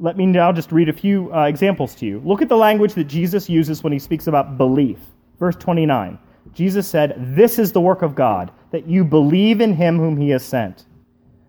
Let 0.00 0.16
me 0.16 0.24
now 0.24 0.52
just 0.52 0.72
read 0.72 0.88
a 0.88 0.92
few 0.94 1.32
uh, 1.34 1.44
examples 1.44 1.94
to 1.96 2.06
you. 2.06 2.22
Look 2.24 2.40
at 2.40 2.48
the 2.48 2.56
language 2.56 2.94
that 2.94 3.04
Jesus 3.04 3.50
uses 3.50 3.82
when 3.82 3.92
he 3.92 3.98
speaks 3.98 4.26
about 4.26 4.56
belief. 4.56 4.98
Verse 5.38 5.56
29. 5.56 6.18
Jesus 6.54 6.86
said, 6.86 7.14
This 7.18 7.58
is 7.58 7.72
the 7.72 7.80
work 7.80 8.02
of 8.02 8.14
God, 8.14 8.50
that 8.70 8.86
you 8.86 9.04
believe 9.04 9.60
in 9.60 9.74
him 9.74 9.98
whom 9.98 10.16
he 10.16 10.30
has 10.30 10.44
sent. 10.44 10.84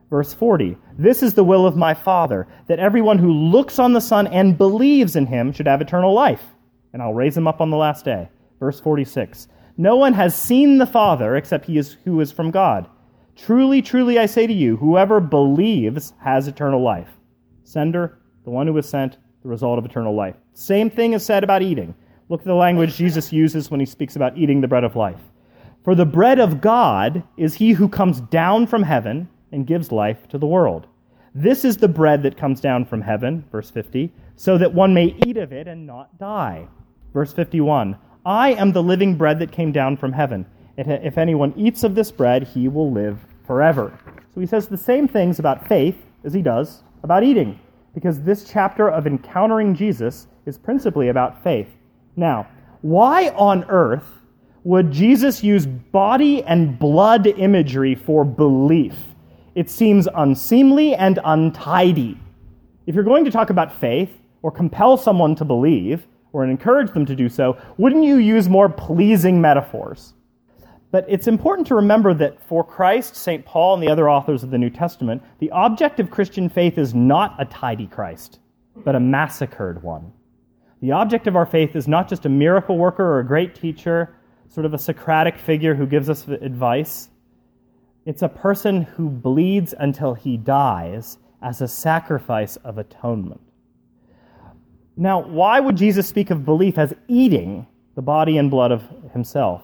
Verse 0.10 0.34
40 0.34 0.78
This 0.98 1.24
is 1.24 1.34
the 1.34 1.44
will 1.44 1.66
of 1.66 1.76
my 1.76 1.94
Father, 1.94 2.48
that 2.68 2.80
everyone 2.80 3.18
who 3.18 3.32
looks 3.32 3.80
on 3.80 3.94
the 3.94 4.02
Son 4.02 4.28
and 4.28 4.58
believes 4.58 5.16
in 5.16 5.26
him 5.26 5.52
should 5.52 5.68
have 5.68 5.82
eternal 5.82 6.14
life, 6.14 6.44
and 6.94 7.02
I'll 7.02 7.14
raise 7.14 7.38
him 7.38 7.48
up 7.48 7.62
on 7.62 7.70
the 7.70 7.78
last 7.78 8.06
day. 8.06 8.30
Verse 8.60 8.80
46 8.80 9.48
No 9.78 9.96
one 9.96 10.14
has 10.14 10.36
seen 10.36 10.78
the 10.78 10.86
Father 10.86 11.36
except 11.36 11.66
he 11.66 11.78
is, 11.78 11.98
who 12.06 12.20
is 12.22 12.32
from 12.32 12.52
God. 12.52 12.90
Truly, 13.36 13.82
truly, 13.82 14.18
I 14.18 14.28
say 14.28 14.48
to 14.48 14.54
you, 14.54 14.78
whoever 14.78 15.20
believes 15.20 16.14
has 16.20 16.48
eternal 16.48 16.82
life. 16.82 17.10
Sender, 17.64 18.18
the 18.46 18.52
one 18.52 18.68
who 18.68 18.74
was 18.74 18.88
sent, 18.88 19.18
the 19.44 19.50
result 19.50 19.78
of 19.78 19.86
eternal 19.86 20.16
life. 20.16 20.36
Same 20.54 20.90
thing 20.90 21.14
is 21.14 21.26
said 21.26 21.44
about 21.44 21.62
eating. 21.62 21.94
Look 22.28 22.42
at 22.42 22.48
the 22.48 22.56
language 22.56 22.96
Jesus 22.96 23.32
uses 23.32 23.70
when 23.70 23.80
he 23.80 23.86
speaks 23.86 24.16
about 24.16 24.38
eating 24.38 24.62
the 24.62 24.68
bread 24.68 24.84
of 24.84 24.96
life. 24.96 25.22
For 25.84 25.94
the 25.94 26.06
bread 26.06 26.40
of 26.40 26.60
God 26.62 27.24
is 27.38 27.54
he 27.54 27.74
who 27.74 27.88
comes 27.88 28.20
down 28.20 28.66
from 28.66 28.82
heaven 28.82 29.30
and 29.52 29.68
gives 29.68 29.92
life 29.92 30.28
to 30.30 30.40
the 30.40 30.48
world. 30.48 30.88
This 31.36 31.64
is 31.64 31.78
the 31.78 31.88
bread 31.88 32.24
that 32.24 32.38
comes 32.38 32.60
down 32.60 32.86
from 32.86 33.02
heaven, 33.02 33.46
verse 33.52 33.70
50, 33.70 34.12
so 34.36 34.58
that 34.58 34.74
one 34.74 34.94
may 34.94 35.16
eat 35.26 35.38
of 35.38 35.54
it 35.54 35.68
and 35.68 35.86
not 35.86 36.18
die. 36.18 36.68
Verse 37.14 37.32
51 37.32 37.98
I 38.26 38.54
am 38.54 38.72
the 38.72 38.82
living 38.82 39.16
bread 39.16 39.38
that 39.40 39.52
came 39.52 39.72
down 39.72 39.96
from 39.96 40.12
heaven. 40.12 40.48
If 40.78 41.18
anyone 41.18 41.54
eats 41.56 41.84
of 41.84 41.94
this 41.94 42.12
bread, 42.12 42.44
he 42.44 42.68
will 42.68 42.92
live 42.92 43.20
forever. 43.46 43.98
So 44.34 44.42
he 44.42 44.48
says 44.48 44.68
the 44.68 44.78
same 44.78 45.08
things 45.08 45.38
about 45.38 45.68
faith 45.68 45.98
as 46.24 46.34
he 46.34 46.42
does 46.42 46.82
about 47.04 47.24
eating, 47.24 47.60
because 47.94 48.22
this 48.22 48.50
chapter 48.50 48.90
of 48.90 49.06
encountering 49.06 49.76
Jesus 49.76 50.28
is 50.48 50.58
principally 50.58 51.10
about 51.10 51.44
faith. 51.44 51.70
Now, 52.16 52.48
why 52.82 53.30
on 53.30 53.66
earth 53.70 54.06
would 54.64 54.92
Jesus 54.92 55.44
use 55.44 55.66
body 55.66 56.44
and 56.44 56.78
blood 56.80 57.28
imagery 57.28 57.96
for 57.96 58.26
belief? 58.26 58.96
It 59.54 59.70
seems 59.70 60.08
unseemly 60.16 60.96
and 60.96 61.20
untidy. 61.24 62.20
If 62.88 62.96
you're 62.96 63.04
going 63.04 63.26
to 63.26 63.32
talk 63.32 63.50
about 63.50 63.80
faith 63.80 64.10
or 64.42 64.52
compel 64.52 64.98
someone 64.98 65.36
to 65.36 65.46
believe 65.46 66.06
or 66.34 66.44
encourage 66.44 66.92
them 66.92 67.06
to 67.06 67.16
do 67.16 67.30
so, 67.30 67.58
wouldn't 67.78 68.04
you 68.04 68.18
use 68.18 68.50
more 68.50 68.70
pleasing 68.70 69.40
metaphors? 69.40 70.14
But 70.92 71.06
it's 71.08 71.28
important 71.28 71.68
to 71.68 71.76
remember 71.76 72.14
that 72.14 72.42
for 72.48 72.64
Christ, 72.64 73.16
St. 73.16 73.46
Paul, 73.46 73.76
and 73.76 73.84
the 73.84 73.90
other 73.90 74.10
authors 74.10 74.44
of 74.44 74.52
the 74.52 74.58
New 74.58 74.70
Testament, 74.70 75.22
the 75.40 75.52
object 75.52 76.00
of 76.00 76.12
Christian 76.12 76.50
faith 76.50 76.78
is 76.78 76.94
not 76.94 77.36
a 77.40 77.46
tidy 77.46 77.88
Christ, 77.88 78.40
but 78.78 78.96
a 78.96 79.00
massacred 79.00 79.84
one. 79.84 80.12
The 80.82 80.92
object 80.92 81.28
of 81.28 81.36
our 81.36 81.46
faith 81.46 81.76
is 81.76 81.88
not 81.88 82.08
just 82.08 82.26
a 82.26 82.30
miracle 82.30 82.78
worker 82.78 83.04
or 83.04 83.20
a 83.20 83.26
great 83.26 83.56
teacher, 83.56 84.16
sort 84.50 84.66
of 84.66 84.74
a 84.74 84.78
Socratic 84.78 85.38
figure 85.38 85.76
who 85.76 85.86
gives 85.86 86.10
us 86.10 86.28
advice. 86.28 87.10
It's 88.06 88.22
a 88.22 88.30
person 88.30 88.84
who 88.84 89.10
bleeds 89.10 89.74
until 89.78 90.14
he 90.14 90.38
dies 90.38 91.18
as 91.42 91.62
a 91.62 91.68
sacrifice 91.68 92.56
of 92.58 92.78
atonement. 92.78 93.42
Now, 94.98 95.22
why 95.22 95.60
would 95.60 95.76
Jesus 95.76 96.08
speak 96.08 96.30
of 96.30 96.46
belief 96.46 96.78
as 96.78 96.94
eating 97.08 97.68
the 97.96 98.02
body 98.02 98.38
and 98.38 98.50
blood 98.52 98.72
of 98.72 98.84
himself? 99.12 99.64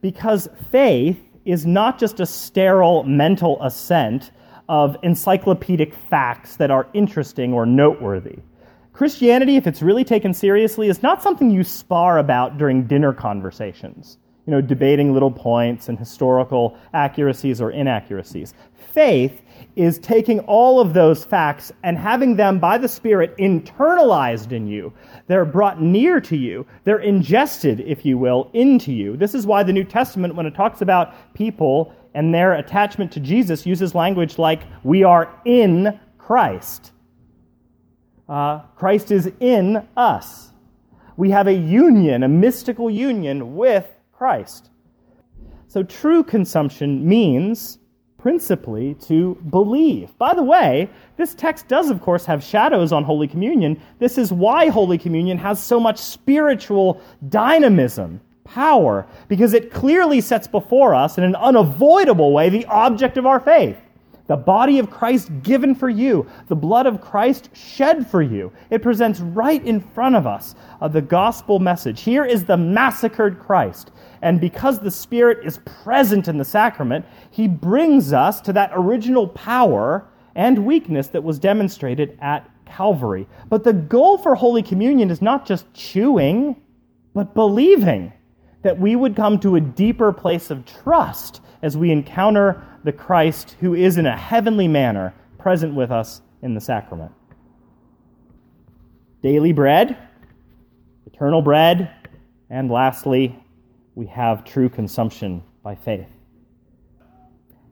Because 0.00 0.48
faith 0.70 1.18
is 1.44 1.66
not 1.66 1.98
just 1.98 2.20
a 2.20 2.26
sterile 2.26 3.02
mental 3.04 3.60
assent 3.62 4.30
of 4.68 4.96
encyclopedic 5.02 5.94
facts 5.94 6.56
that 6.56 6.70
are 6.70 6.88
interesting 6.94 7.52
or 7.52 7.66
noteworthy. 7.66 8.38
Christianity, 9.02 9.56
if 9.56 9.66
it's 9.66 9.82
really 9.82 10.04
taken 10.04 10.32
seriously, 10.32 10.86
is 10.86 11.02
not 11.02 11.24
something 11.24 11.50
you 11.50 11.64
spar 11.64 12.18
about 12.18 12.56
during 12.56 12.86
dinner 12.86 13.12
conversations, 13.12 14.16
you 14.46 14.52
know, 14.52 14.60
debating 14.60 15.12
little 15.12 15.28
points 15.28 15.88
and 15.88 15.98
historical 15.98 16.78
accuracies 16.94 17.60
or 17.60 17.72
inaccuracies. 17.72 18.54
Faith 18.92 19.42
is 19.74 19.98
taking 19.98 20.38
all 20.46 20.78
of 20.78 20.94
those 20.94 21.24
facts 21.24 21.72
and 21.82 21.98
having 21.98 22.36
them 22.36 22.60
by 22.60 22.78
the 22.78 22.86
Spirit 22.86 23.36
internalized 23.38 24.52
in 24.52 24.68
you. 24.68 24.92
They're 25.26 25.44
brought 25.44 25.82
near 25.82 26.20
to 26.20 26.36
you. 26.36 26.64
They're 26.84 27.00
ingested, 27.00 27.80
if 27.80 28.04
you 28.04 28.16
will, 28.16 28.52
into 28.52 28.92
you. 28.92 29.16
This 29.16 29.34
is 29.34 29.48
why 29.48 29.64
the 29.64 29.72
New 29.72 29.82
Testament, 29.82 30.36
when 30.36 30.46
it 30.46 30.54
talks 30.54 30.80
about 30.80 31.34
people 31.34 31.92
and 32.14 32.32
their 32.32 32.52
attachment 32.52 33.10
to 33.10 33.18
Jesus, 33.18 33.66
uses 33.66 33.96
language 33.96 34.38
like, 34.38 34.62
we 34.84 35.02
are 35.02 35.28
in 35.44 35.98
Christ. 36.18 36.91
Uh, 38.32 38.60
Christ 38.76 39.10
is 39.10 39.30
in 39.40 39.86
us. 39.94 40.52
We 41.18 41.28
have 41.28 41.48
a 41.48 41.52
union, 41.52 42.22
a 42.22 42.28
mystical 42.28 42.90
union 42.90 43.56
with 43.56 43.86
Christ. 44.10 44.70
So 45.68 45.82
true 45.82 46.24
consumption 46.24 47.06
means 47.06 47.76
principally 48.16 48.94
to 49.02 49.34
believe. 49.50 50.16
By 50.16 50.32
the 50.32 50.42
way, 50.42 50.88
this 51.18 51.34
text 51.34 51.68
does, 51.68 51.90
of 51.90 52.00
course, 52.00 52.24
have 52.24 52.42
shadows 52.42 52.90
on 52.90 53.04
Holy 53.04 53.28
Communion. 53.28 53.78
This 53.98 54.16
is 54.16 54.32
why 54.32 54.70
Holy 54.70 54.96
Communion 54.96 55.36
has 55.36 55.62
so 55.62 55.78
much 55.78 55.98
spiritual 55.98 57.02
dynamism, 57.28 58.18
power, 58.44 59.06
because 59.28 59.52
it 59.52 59.70
clearly 59.70 60.22
sets 60.22 60.46
before 60.46 60.94
us, 60.94 61.18
in 61.18 61.24
an 61.24 61.36
unavoidable 61.36 62.32
way, 62.32 62.48
the 62.48 62.64
object 62.64 63.18
of 63.18 63.26
our 63.26 63.40
faith. 63.40 63.76
The 64.28 64.36
body 64.36 64.78
of 64.78 64.90
Christ 64.90 65.30
given 65.42 65.74
for 65.74 65.88
you, 65.88 66.26
the 66.48 66.56
blood 66.56 66.86
of 66.86 67.00
Christ 67.00 67.50
shed 67.54 68.06
for 68.06 68.22
you. 68.22 68.52
It 68.70 68.82
presents 68.82 69.20
right 69.20 69.64
in 69.64 69.80
front 69.80 70.14
of 70.14 70.26
us 70.26 70.54
uh, 70.80 70.88
the 70.88 71.02
gospel 71.02 71.58
message. 71.58 72.02
Here 72.02 72.24
is 72.24 72.44
the 72.44 72.56
massacred 72.56 73.40
Christ. 73.40 73.90
And 74.22 74.40
because 74.40 74.78
the 74.78 74.90
Spirit 74.90 75.44
is 75.44 75.58
present 75.64 76.28
in 76.28 76.38
the 76.38 76.44
sacrament, 76.44 77.04
he 77.30 77.48
brings 77.48 78.12
us 78.12 78.40
to 78.42 78.52
that 78.52 78.70
original 78.74 79.26
power 79.28 80.06
and 80.34 80.64
weakness 80.64 81.08
that 81.08 81.24
was 81.24 81.38
demonstrated 81.38 82.16
at 82.20 82.48
Calvary. 82.64 83.26
But 83.48 83.64
the 83.64 83.72
goal 83.72 84.18
for 84.18 84.34
Holy 84.34 84.62
Communion 84.62 85.10
is 85.10 85.20
not 85.20 85.44
just 85.44 85.72
chewing, 85.74 86.56
but 87.12 87.34
believing 87.34 88.12
that 88.62 88.78
we 88.78 88.96
would 88.96 89.16
come 89.16 89.38
to 89.40 89.56
a 89.56 89.60
deeper 89.60 90.12
place 90.12 90.50
of 90.50 90.64
trust 90.64 91.40
as 91.62 91.76
we 91.76 91.90
encounter 91.90 92.64
the 92.84 92.92
Christ 92.92 93.56
who 93.60 93.74
is 93.74 93.96
in 93.96 94.06
a 94.06 94.16
heavenly 94.16 94.68
manner 94.68 95.14
present 95.38 95.74
with 95.74 95.90
us 95.90 96.22
in 96.42 96.54
the 96.54 96.60
sacrament. 96.60 97.12
Daily 99.22 99.52
bread, 99.52 99.96
eternal 101.06 101.42
bread, 101.42 101.90
and 102.50 102.70
lastly, 102.70 103.38
we 103.94 104.06
have 104.06 104.44
true 104.44 104.68
consumption 104.68 105.42
by 105.62 105.74
faith. 105.74 106.08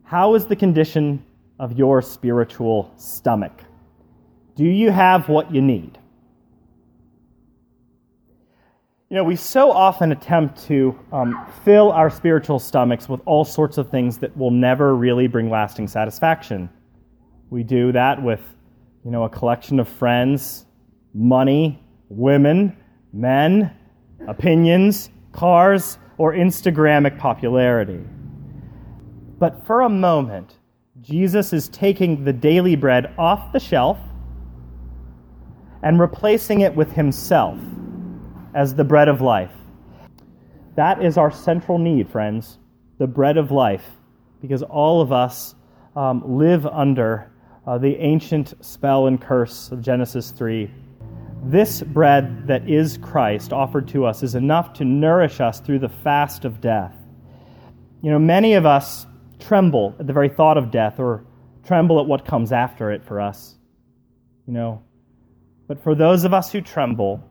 How 0.05 0.35
is 0.35 0.47
the 0.47 0.57
condition 0.57 1.25
of 1.59 1.79
your 1.79 2.03
spiritual 2.03 2.93
stomach? 2.97 3.53
Do 4.57 4.65
you 4.65 4.91
have 4.91 5.29
what 5.29 5.55
you 5.55 5.63
need? 5.63 6.00
You 9.11 9.17
know, 9.17 9.25
we 9.25 9.35
so 9.35 9.73
often 9.73 10.13
attempt 10.13 10.69
to 10.69 10.97
um, 11.13 11.45
fill 11.65 11.91
our 11.91 12.11
spiritual 12.11 12.61
stomachs 12.61 13.09
with 13.09 13.21
all 13.27 13.45
sorts 13.45 13.77
of 13.77 13.91
things 13.91 14.19
that 14.19 14.37
will 14.37 14.53
never 14.53 14.95
really 14.95 15.27
bring 15.27 15.51
lasting 15.51 15.89
satisfaction. 15.89 16.71
We 17.51 17.65
do 17.65 17.91
that 17.91 18.23
with, 18.23 18.41
you 19.05 19.11
know, 19.11 19.25
a 19.25 19.29
collection 19.29 19.81
of 19.81 19.89
friends, 19.89 20.65
money, 21.13 21.83
women, 22.09 22.77
men, 23.13 23.77
opinions, 24.29 25.11
cars, 25.33 25.99
or 26.17 26.33
Instagramic 26.33 27.19
popularity. 27.19 28.05
But 29.41 29.67
for 29.67 29.81
a 29.81 29.89
moment, 29.89 30.55
Jesus 31.01 31.53
is 31.53 31.69
taking 31.71 32.23
the 32.23 32.33
daily 32.33 32.77
bread 32.77 33.13
off 33.19 33.53
the 33.53 33.59
shelf 33.59 33.99
and 35.83 35.99
replacing 35.99 36.61
it 36.61 36.77
with 36.77 36.93
himself 36.93 37.59
as 38.55 38.75
the 38.75 38.85
bread 38.85 39.09
of 39.09 39.21
life. 39.21 39.53
That 40.77 41.05
is 41.05 41.17
our 41.17 41.31
central 41.31 41.79
need, 41.79 42.09
friends, 42.09 42.59
the 42.99 43.07
bread 43.07 43.37
of 43.37 43.51
life, 43.51 43.85
because 44.41 44.63
all 44.63 45.01
of 45.01 45.13
us 45.13 45.55
um, 45.97 46.39
live 46.39 46.67
under 46.67 47.31
uh, 47.67 47.79
the 47.79 47.97
ancient 47.97 48.55
spell 48.65 49.07
and 49.07 49.21
curse 49.21 49.71
of 49.71 49.83
Genesis 49.83 50.31
3 50.31 50.71
this 51.43 51.83
bread 51.83 52.47
that 52.49 52.69
is 52.69 52.99
Christ 52.99 53.53
offered 53.53 53.89
to 53.89 54.05
us 54.05 54.23
is 54.23 54.35
enough 54.35 54.75
to 54.75 54.85
nourish 54.85 55.41
us 55.41 55.61
through 55.61 55.79
the 55.79 55.89
fast 55.89 56.45
of 56.45 56.61
death. 56.61 56.95
You 58.03 58.11
know, 58.11 58.19
many 58.19 58.55
of 58.55 58.67
us 58.67 59.07
tremble 59.39 59.95
at 59.99 60.07
the 60.07 60.13
very 60.13 60.29
thought 60.29 60.59
of 60.59 60.71
death 60.71 61.01
or 61.01 61.25
tremble 61.65 62.01
at 62.01 62.07
what 62.07 62.27
comes 62.27 62.53
after 62.53 62.91
it 62.91 63.05
for 63.05 63.21
us. 63.21 63.57
You 64.47 64.53
know, 64.53 64.83
but 65.67 65.83
for 65.83 65.95
those 65.95 66.25
of 66.25 66.35
us 66.35 66.53
who 66.53 66.61
tremble, 66.61 67.25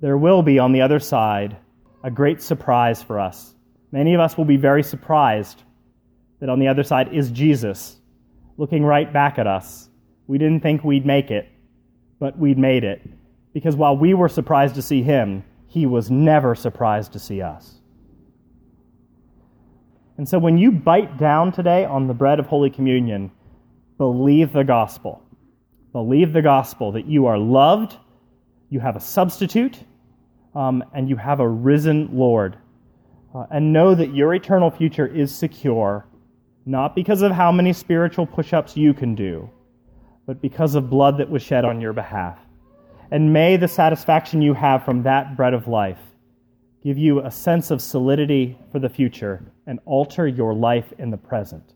there 0.00 0.18
will 0.18 0.42
be 0.42 0.58
on 0.58 0.72
the 0.72 0.82
other 0.82 1.00
side 1.00 1.56
a 2.04 2.10
great 2.10 2.42
surprise 2.42 3.02
for 3.02 3.18
us. 3.18 3.54
Many 3.92 4.14
of 4.14 4.20
us 4.20 4.36
will 4.36 4.44
be 4.44 4.56
very 4.56 4.82
surprised 4.82 5.62
that 6.40 6.48
on 6.48 6.58
the 6.58 6.68
other 6.68 6.82
side 6.82 7.12
is 7.12 7.30
Jesus 7.30 7.96
looking 8.58 8.84
right 8.84 9.12
back 9.12 9.38
at 9.38 9.46
us. 9.46 9.88
We 10.26 10.38
didn't 10.38 10.60
think 10.60 10.84
we'd 10.84 11.06
make 11.06 11.30
it 11.30 11.48
but 12.18 12.38
we'd 12.38 12.58
made 12.58 12.84
it. 12.84 13.02
Because 13.52 13.76
while 13.76 13.96
we 13.96 14.14
were 14.14 14.28
surprised 14.28 14.74
to 14.76 14.82
see 14.82 15.02
him, 15.02 15.44
he 15.66 15.86
was 15.86 16.10
never 16.10 16.54
surprised 16.54 17.12
to 17.12 17.18
see 17.18 17.42
us. 17.42 17.80
And 20.18 20.28
so 20.28 20.38
when 20.38 20.56
you 20.56 20.72
bite 20.72 21.18
down 21.18 21.52
today 21.52 21.84
on 21.84 22.06
the 22.06 22.14
bread 22.14 22.38
of 22.38 22.46
Holy 22.46 22.70
Communion, 22.70 23.30
believe 23.98 24.52
the 24.52 24.64
gospel. 24.64 25.22
Believe 25.92 26.32
the 26.32 26.42
gospel 26.42 26.92
that 26.92 27.06
you 27.06 27.26
are 27.26 27.38
loved, 27.38 27.96
you 28.70 28.80
have 28.80 28.96
a 28.96 29.00
substitute, 29.00 29.78
um, 30.54 30.84
and 30.94 31.08
you 31.08 31.16
have 31.16 31.40
a 31.40 31.48
risen 31.48 32.08
Lord. 32.12 32.56
Uh, 33.34 33.44
and 33.50 33.72
know 33.72 33.94
that 33.94 34.14
your 34.14 34.34
eternal 34.34 34.70
future 34.70 35.06
is 35.06 35.34
secure, 35.34 36.06
not 36.64 36.94
because 36.94 37.22
of 37.22 37.32
how 37.32 37.52
many 37.52 37.72
spiritual 37.72 38.26
push 38.26 38.52
ups 38.52 38.76
you 38.76 38.94
can 38.94 39.14
do, 39.14 39.50
but 40.26 40.40
because 40.40 40.74
of 40.74 40.88
blood 40.88 41.18
that 41.18 41.28
was 41.28 41.42
shed 41.42 41.64
on 41.64 41.80
your 41.80 41.92
behalf. 41.92 42.38
And 43.10 43.32
may 43.32 43.56
the 43.56 43.68
satisfaction 43.68 44.42
you 44.42 44.54
have 44.54 44.84
from 44.84 45.02
that 45.02 45.36
bread 45.36 45.54
of 45.54 45.68
life 45.68 45.98
give 46.82 46.96
you 46.96 47.20
a 47.20 47.30
sense 47.30 47.70
of 47.70 47.82
solidity 47.82 48.56
for 48.72 48.78
the 48.78 48.88
future 48.88 49.44
and 49.66 49.80
alter 49.84 50.26
your 50.26 50.54
life 50.54 50.92
in 50.98 51.10
the 51.10 51.16
present. 51.16 51.74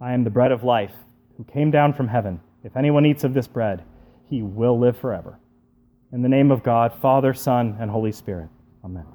I 0.00 0.12
am 0.12 0.22
the 0.22 0.30
bread 0.30 0.52
of 0.52 0.64
life 0.64 0.92
who 1.36 1.44
came 1.44 1.70
down 1.70 1.94
from 1.94 2.08
heaven. 2.08 2.40
If 2.62 2.76
anyone 2.76 3.06
eats 3.06 3.24
of 3.24 3.34
this 3.34 3.46
bread, 3.46 3.82
he 4.28 4.42
will 4.42 4.78
live 4.78 4.96
forever. 4.96 5.38
In 6.12 6.22
the 6.22 6.28
name 6.28 6.50
of 6.50 6.62
God, 6.62 6.94
Father, 7.00 7.34
Son, 7.34 7.76
and 7.80 7.90
Holy 7.90 8.12
Spirit. 8.12 8.48
Amen. 8.84 9.13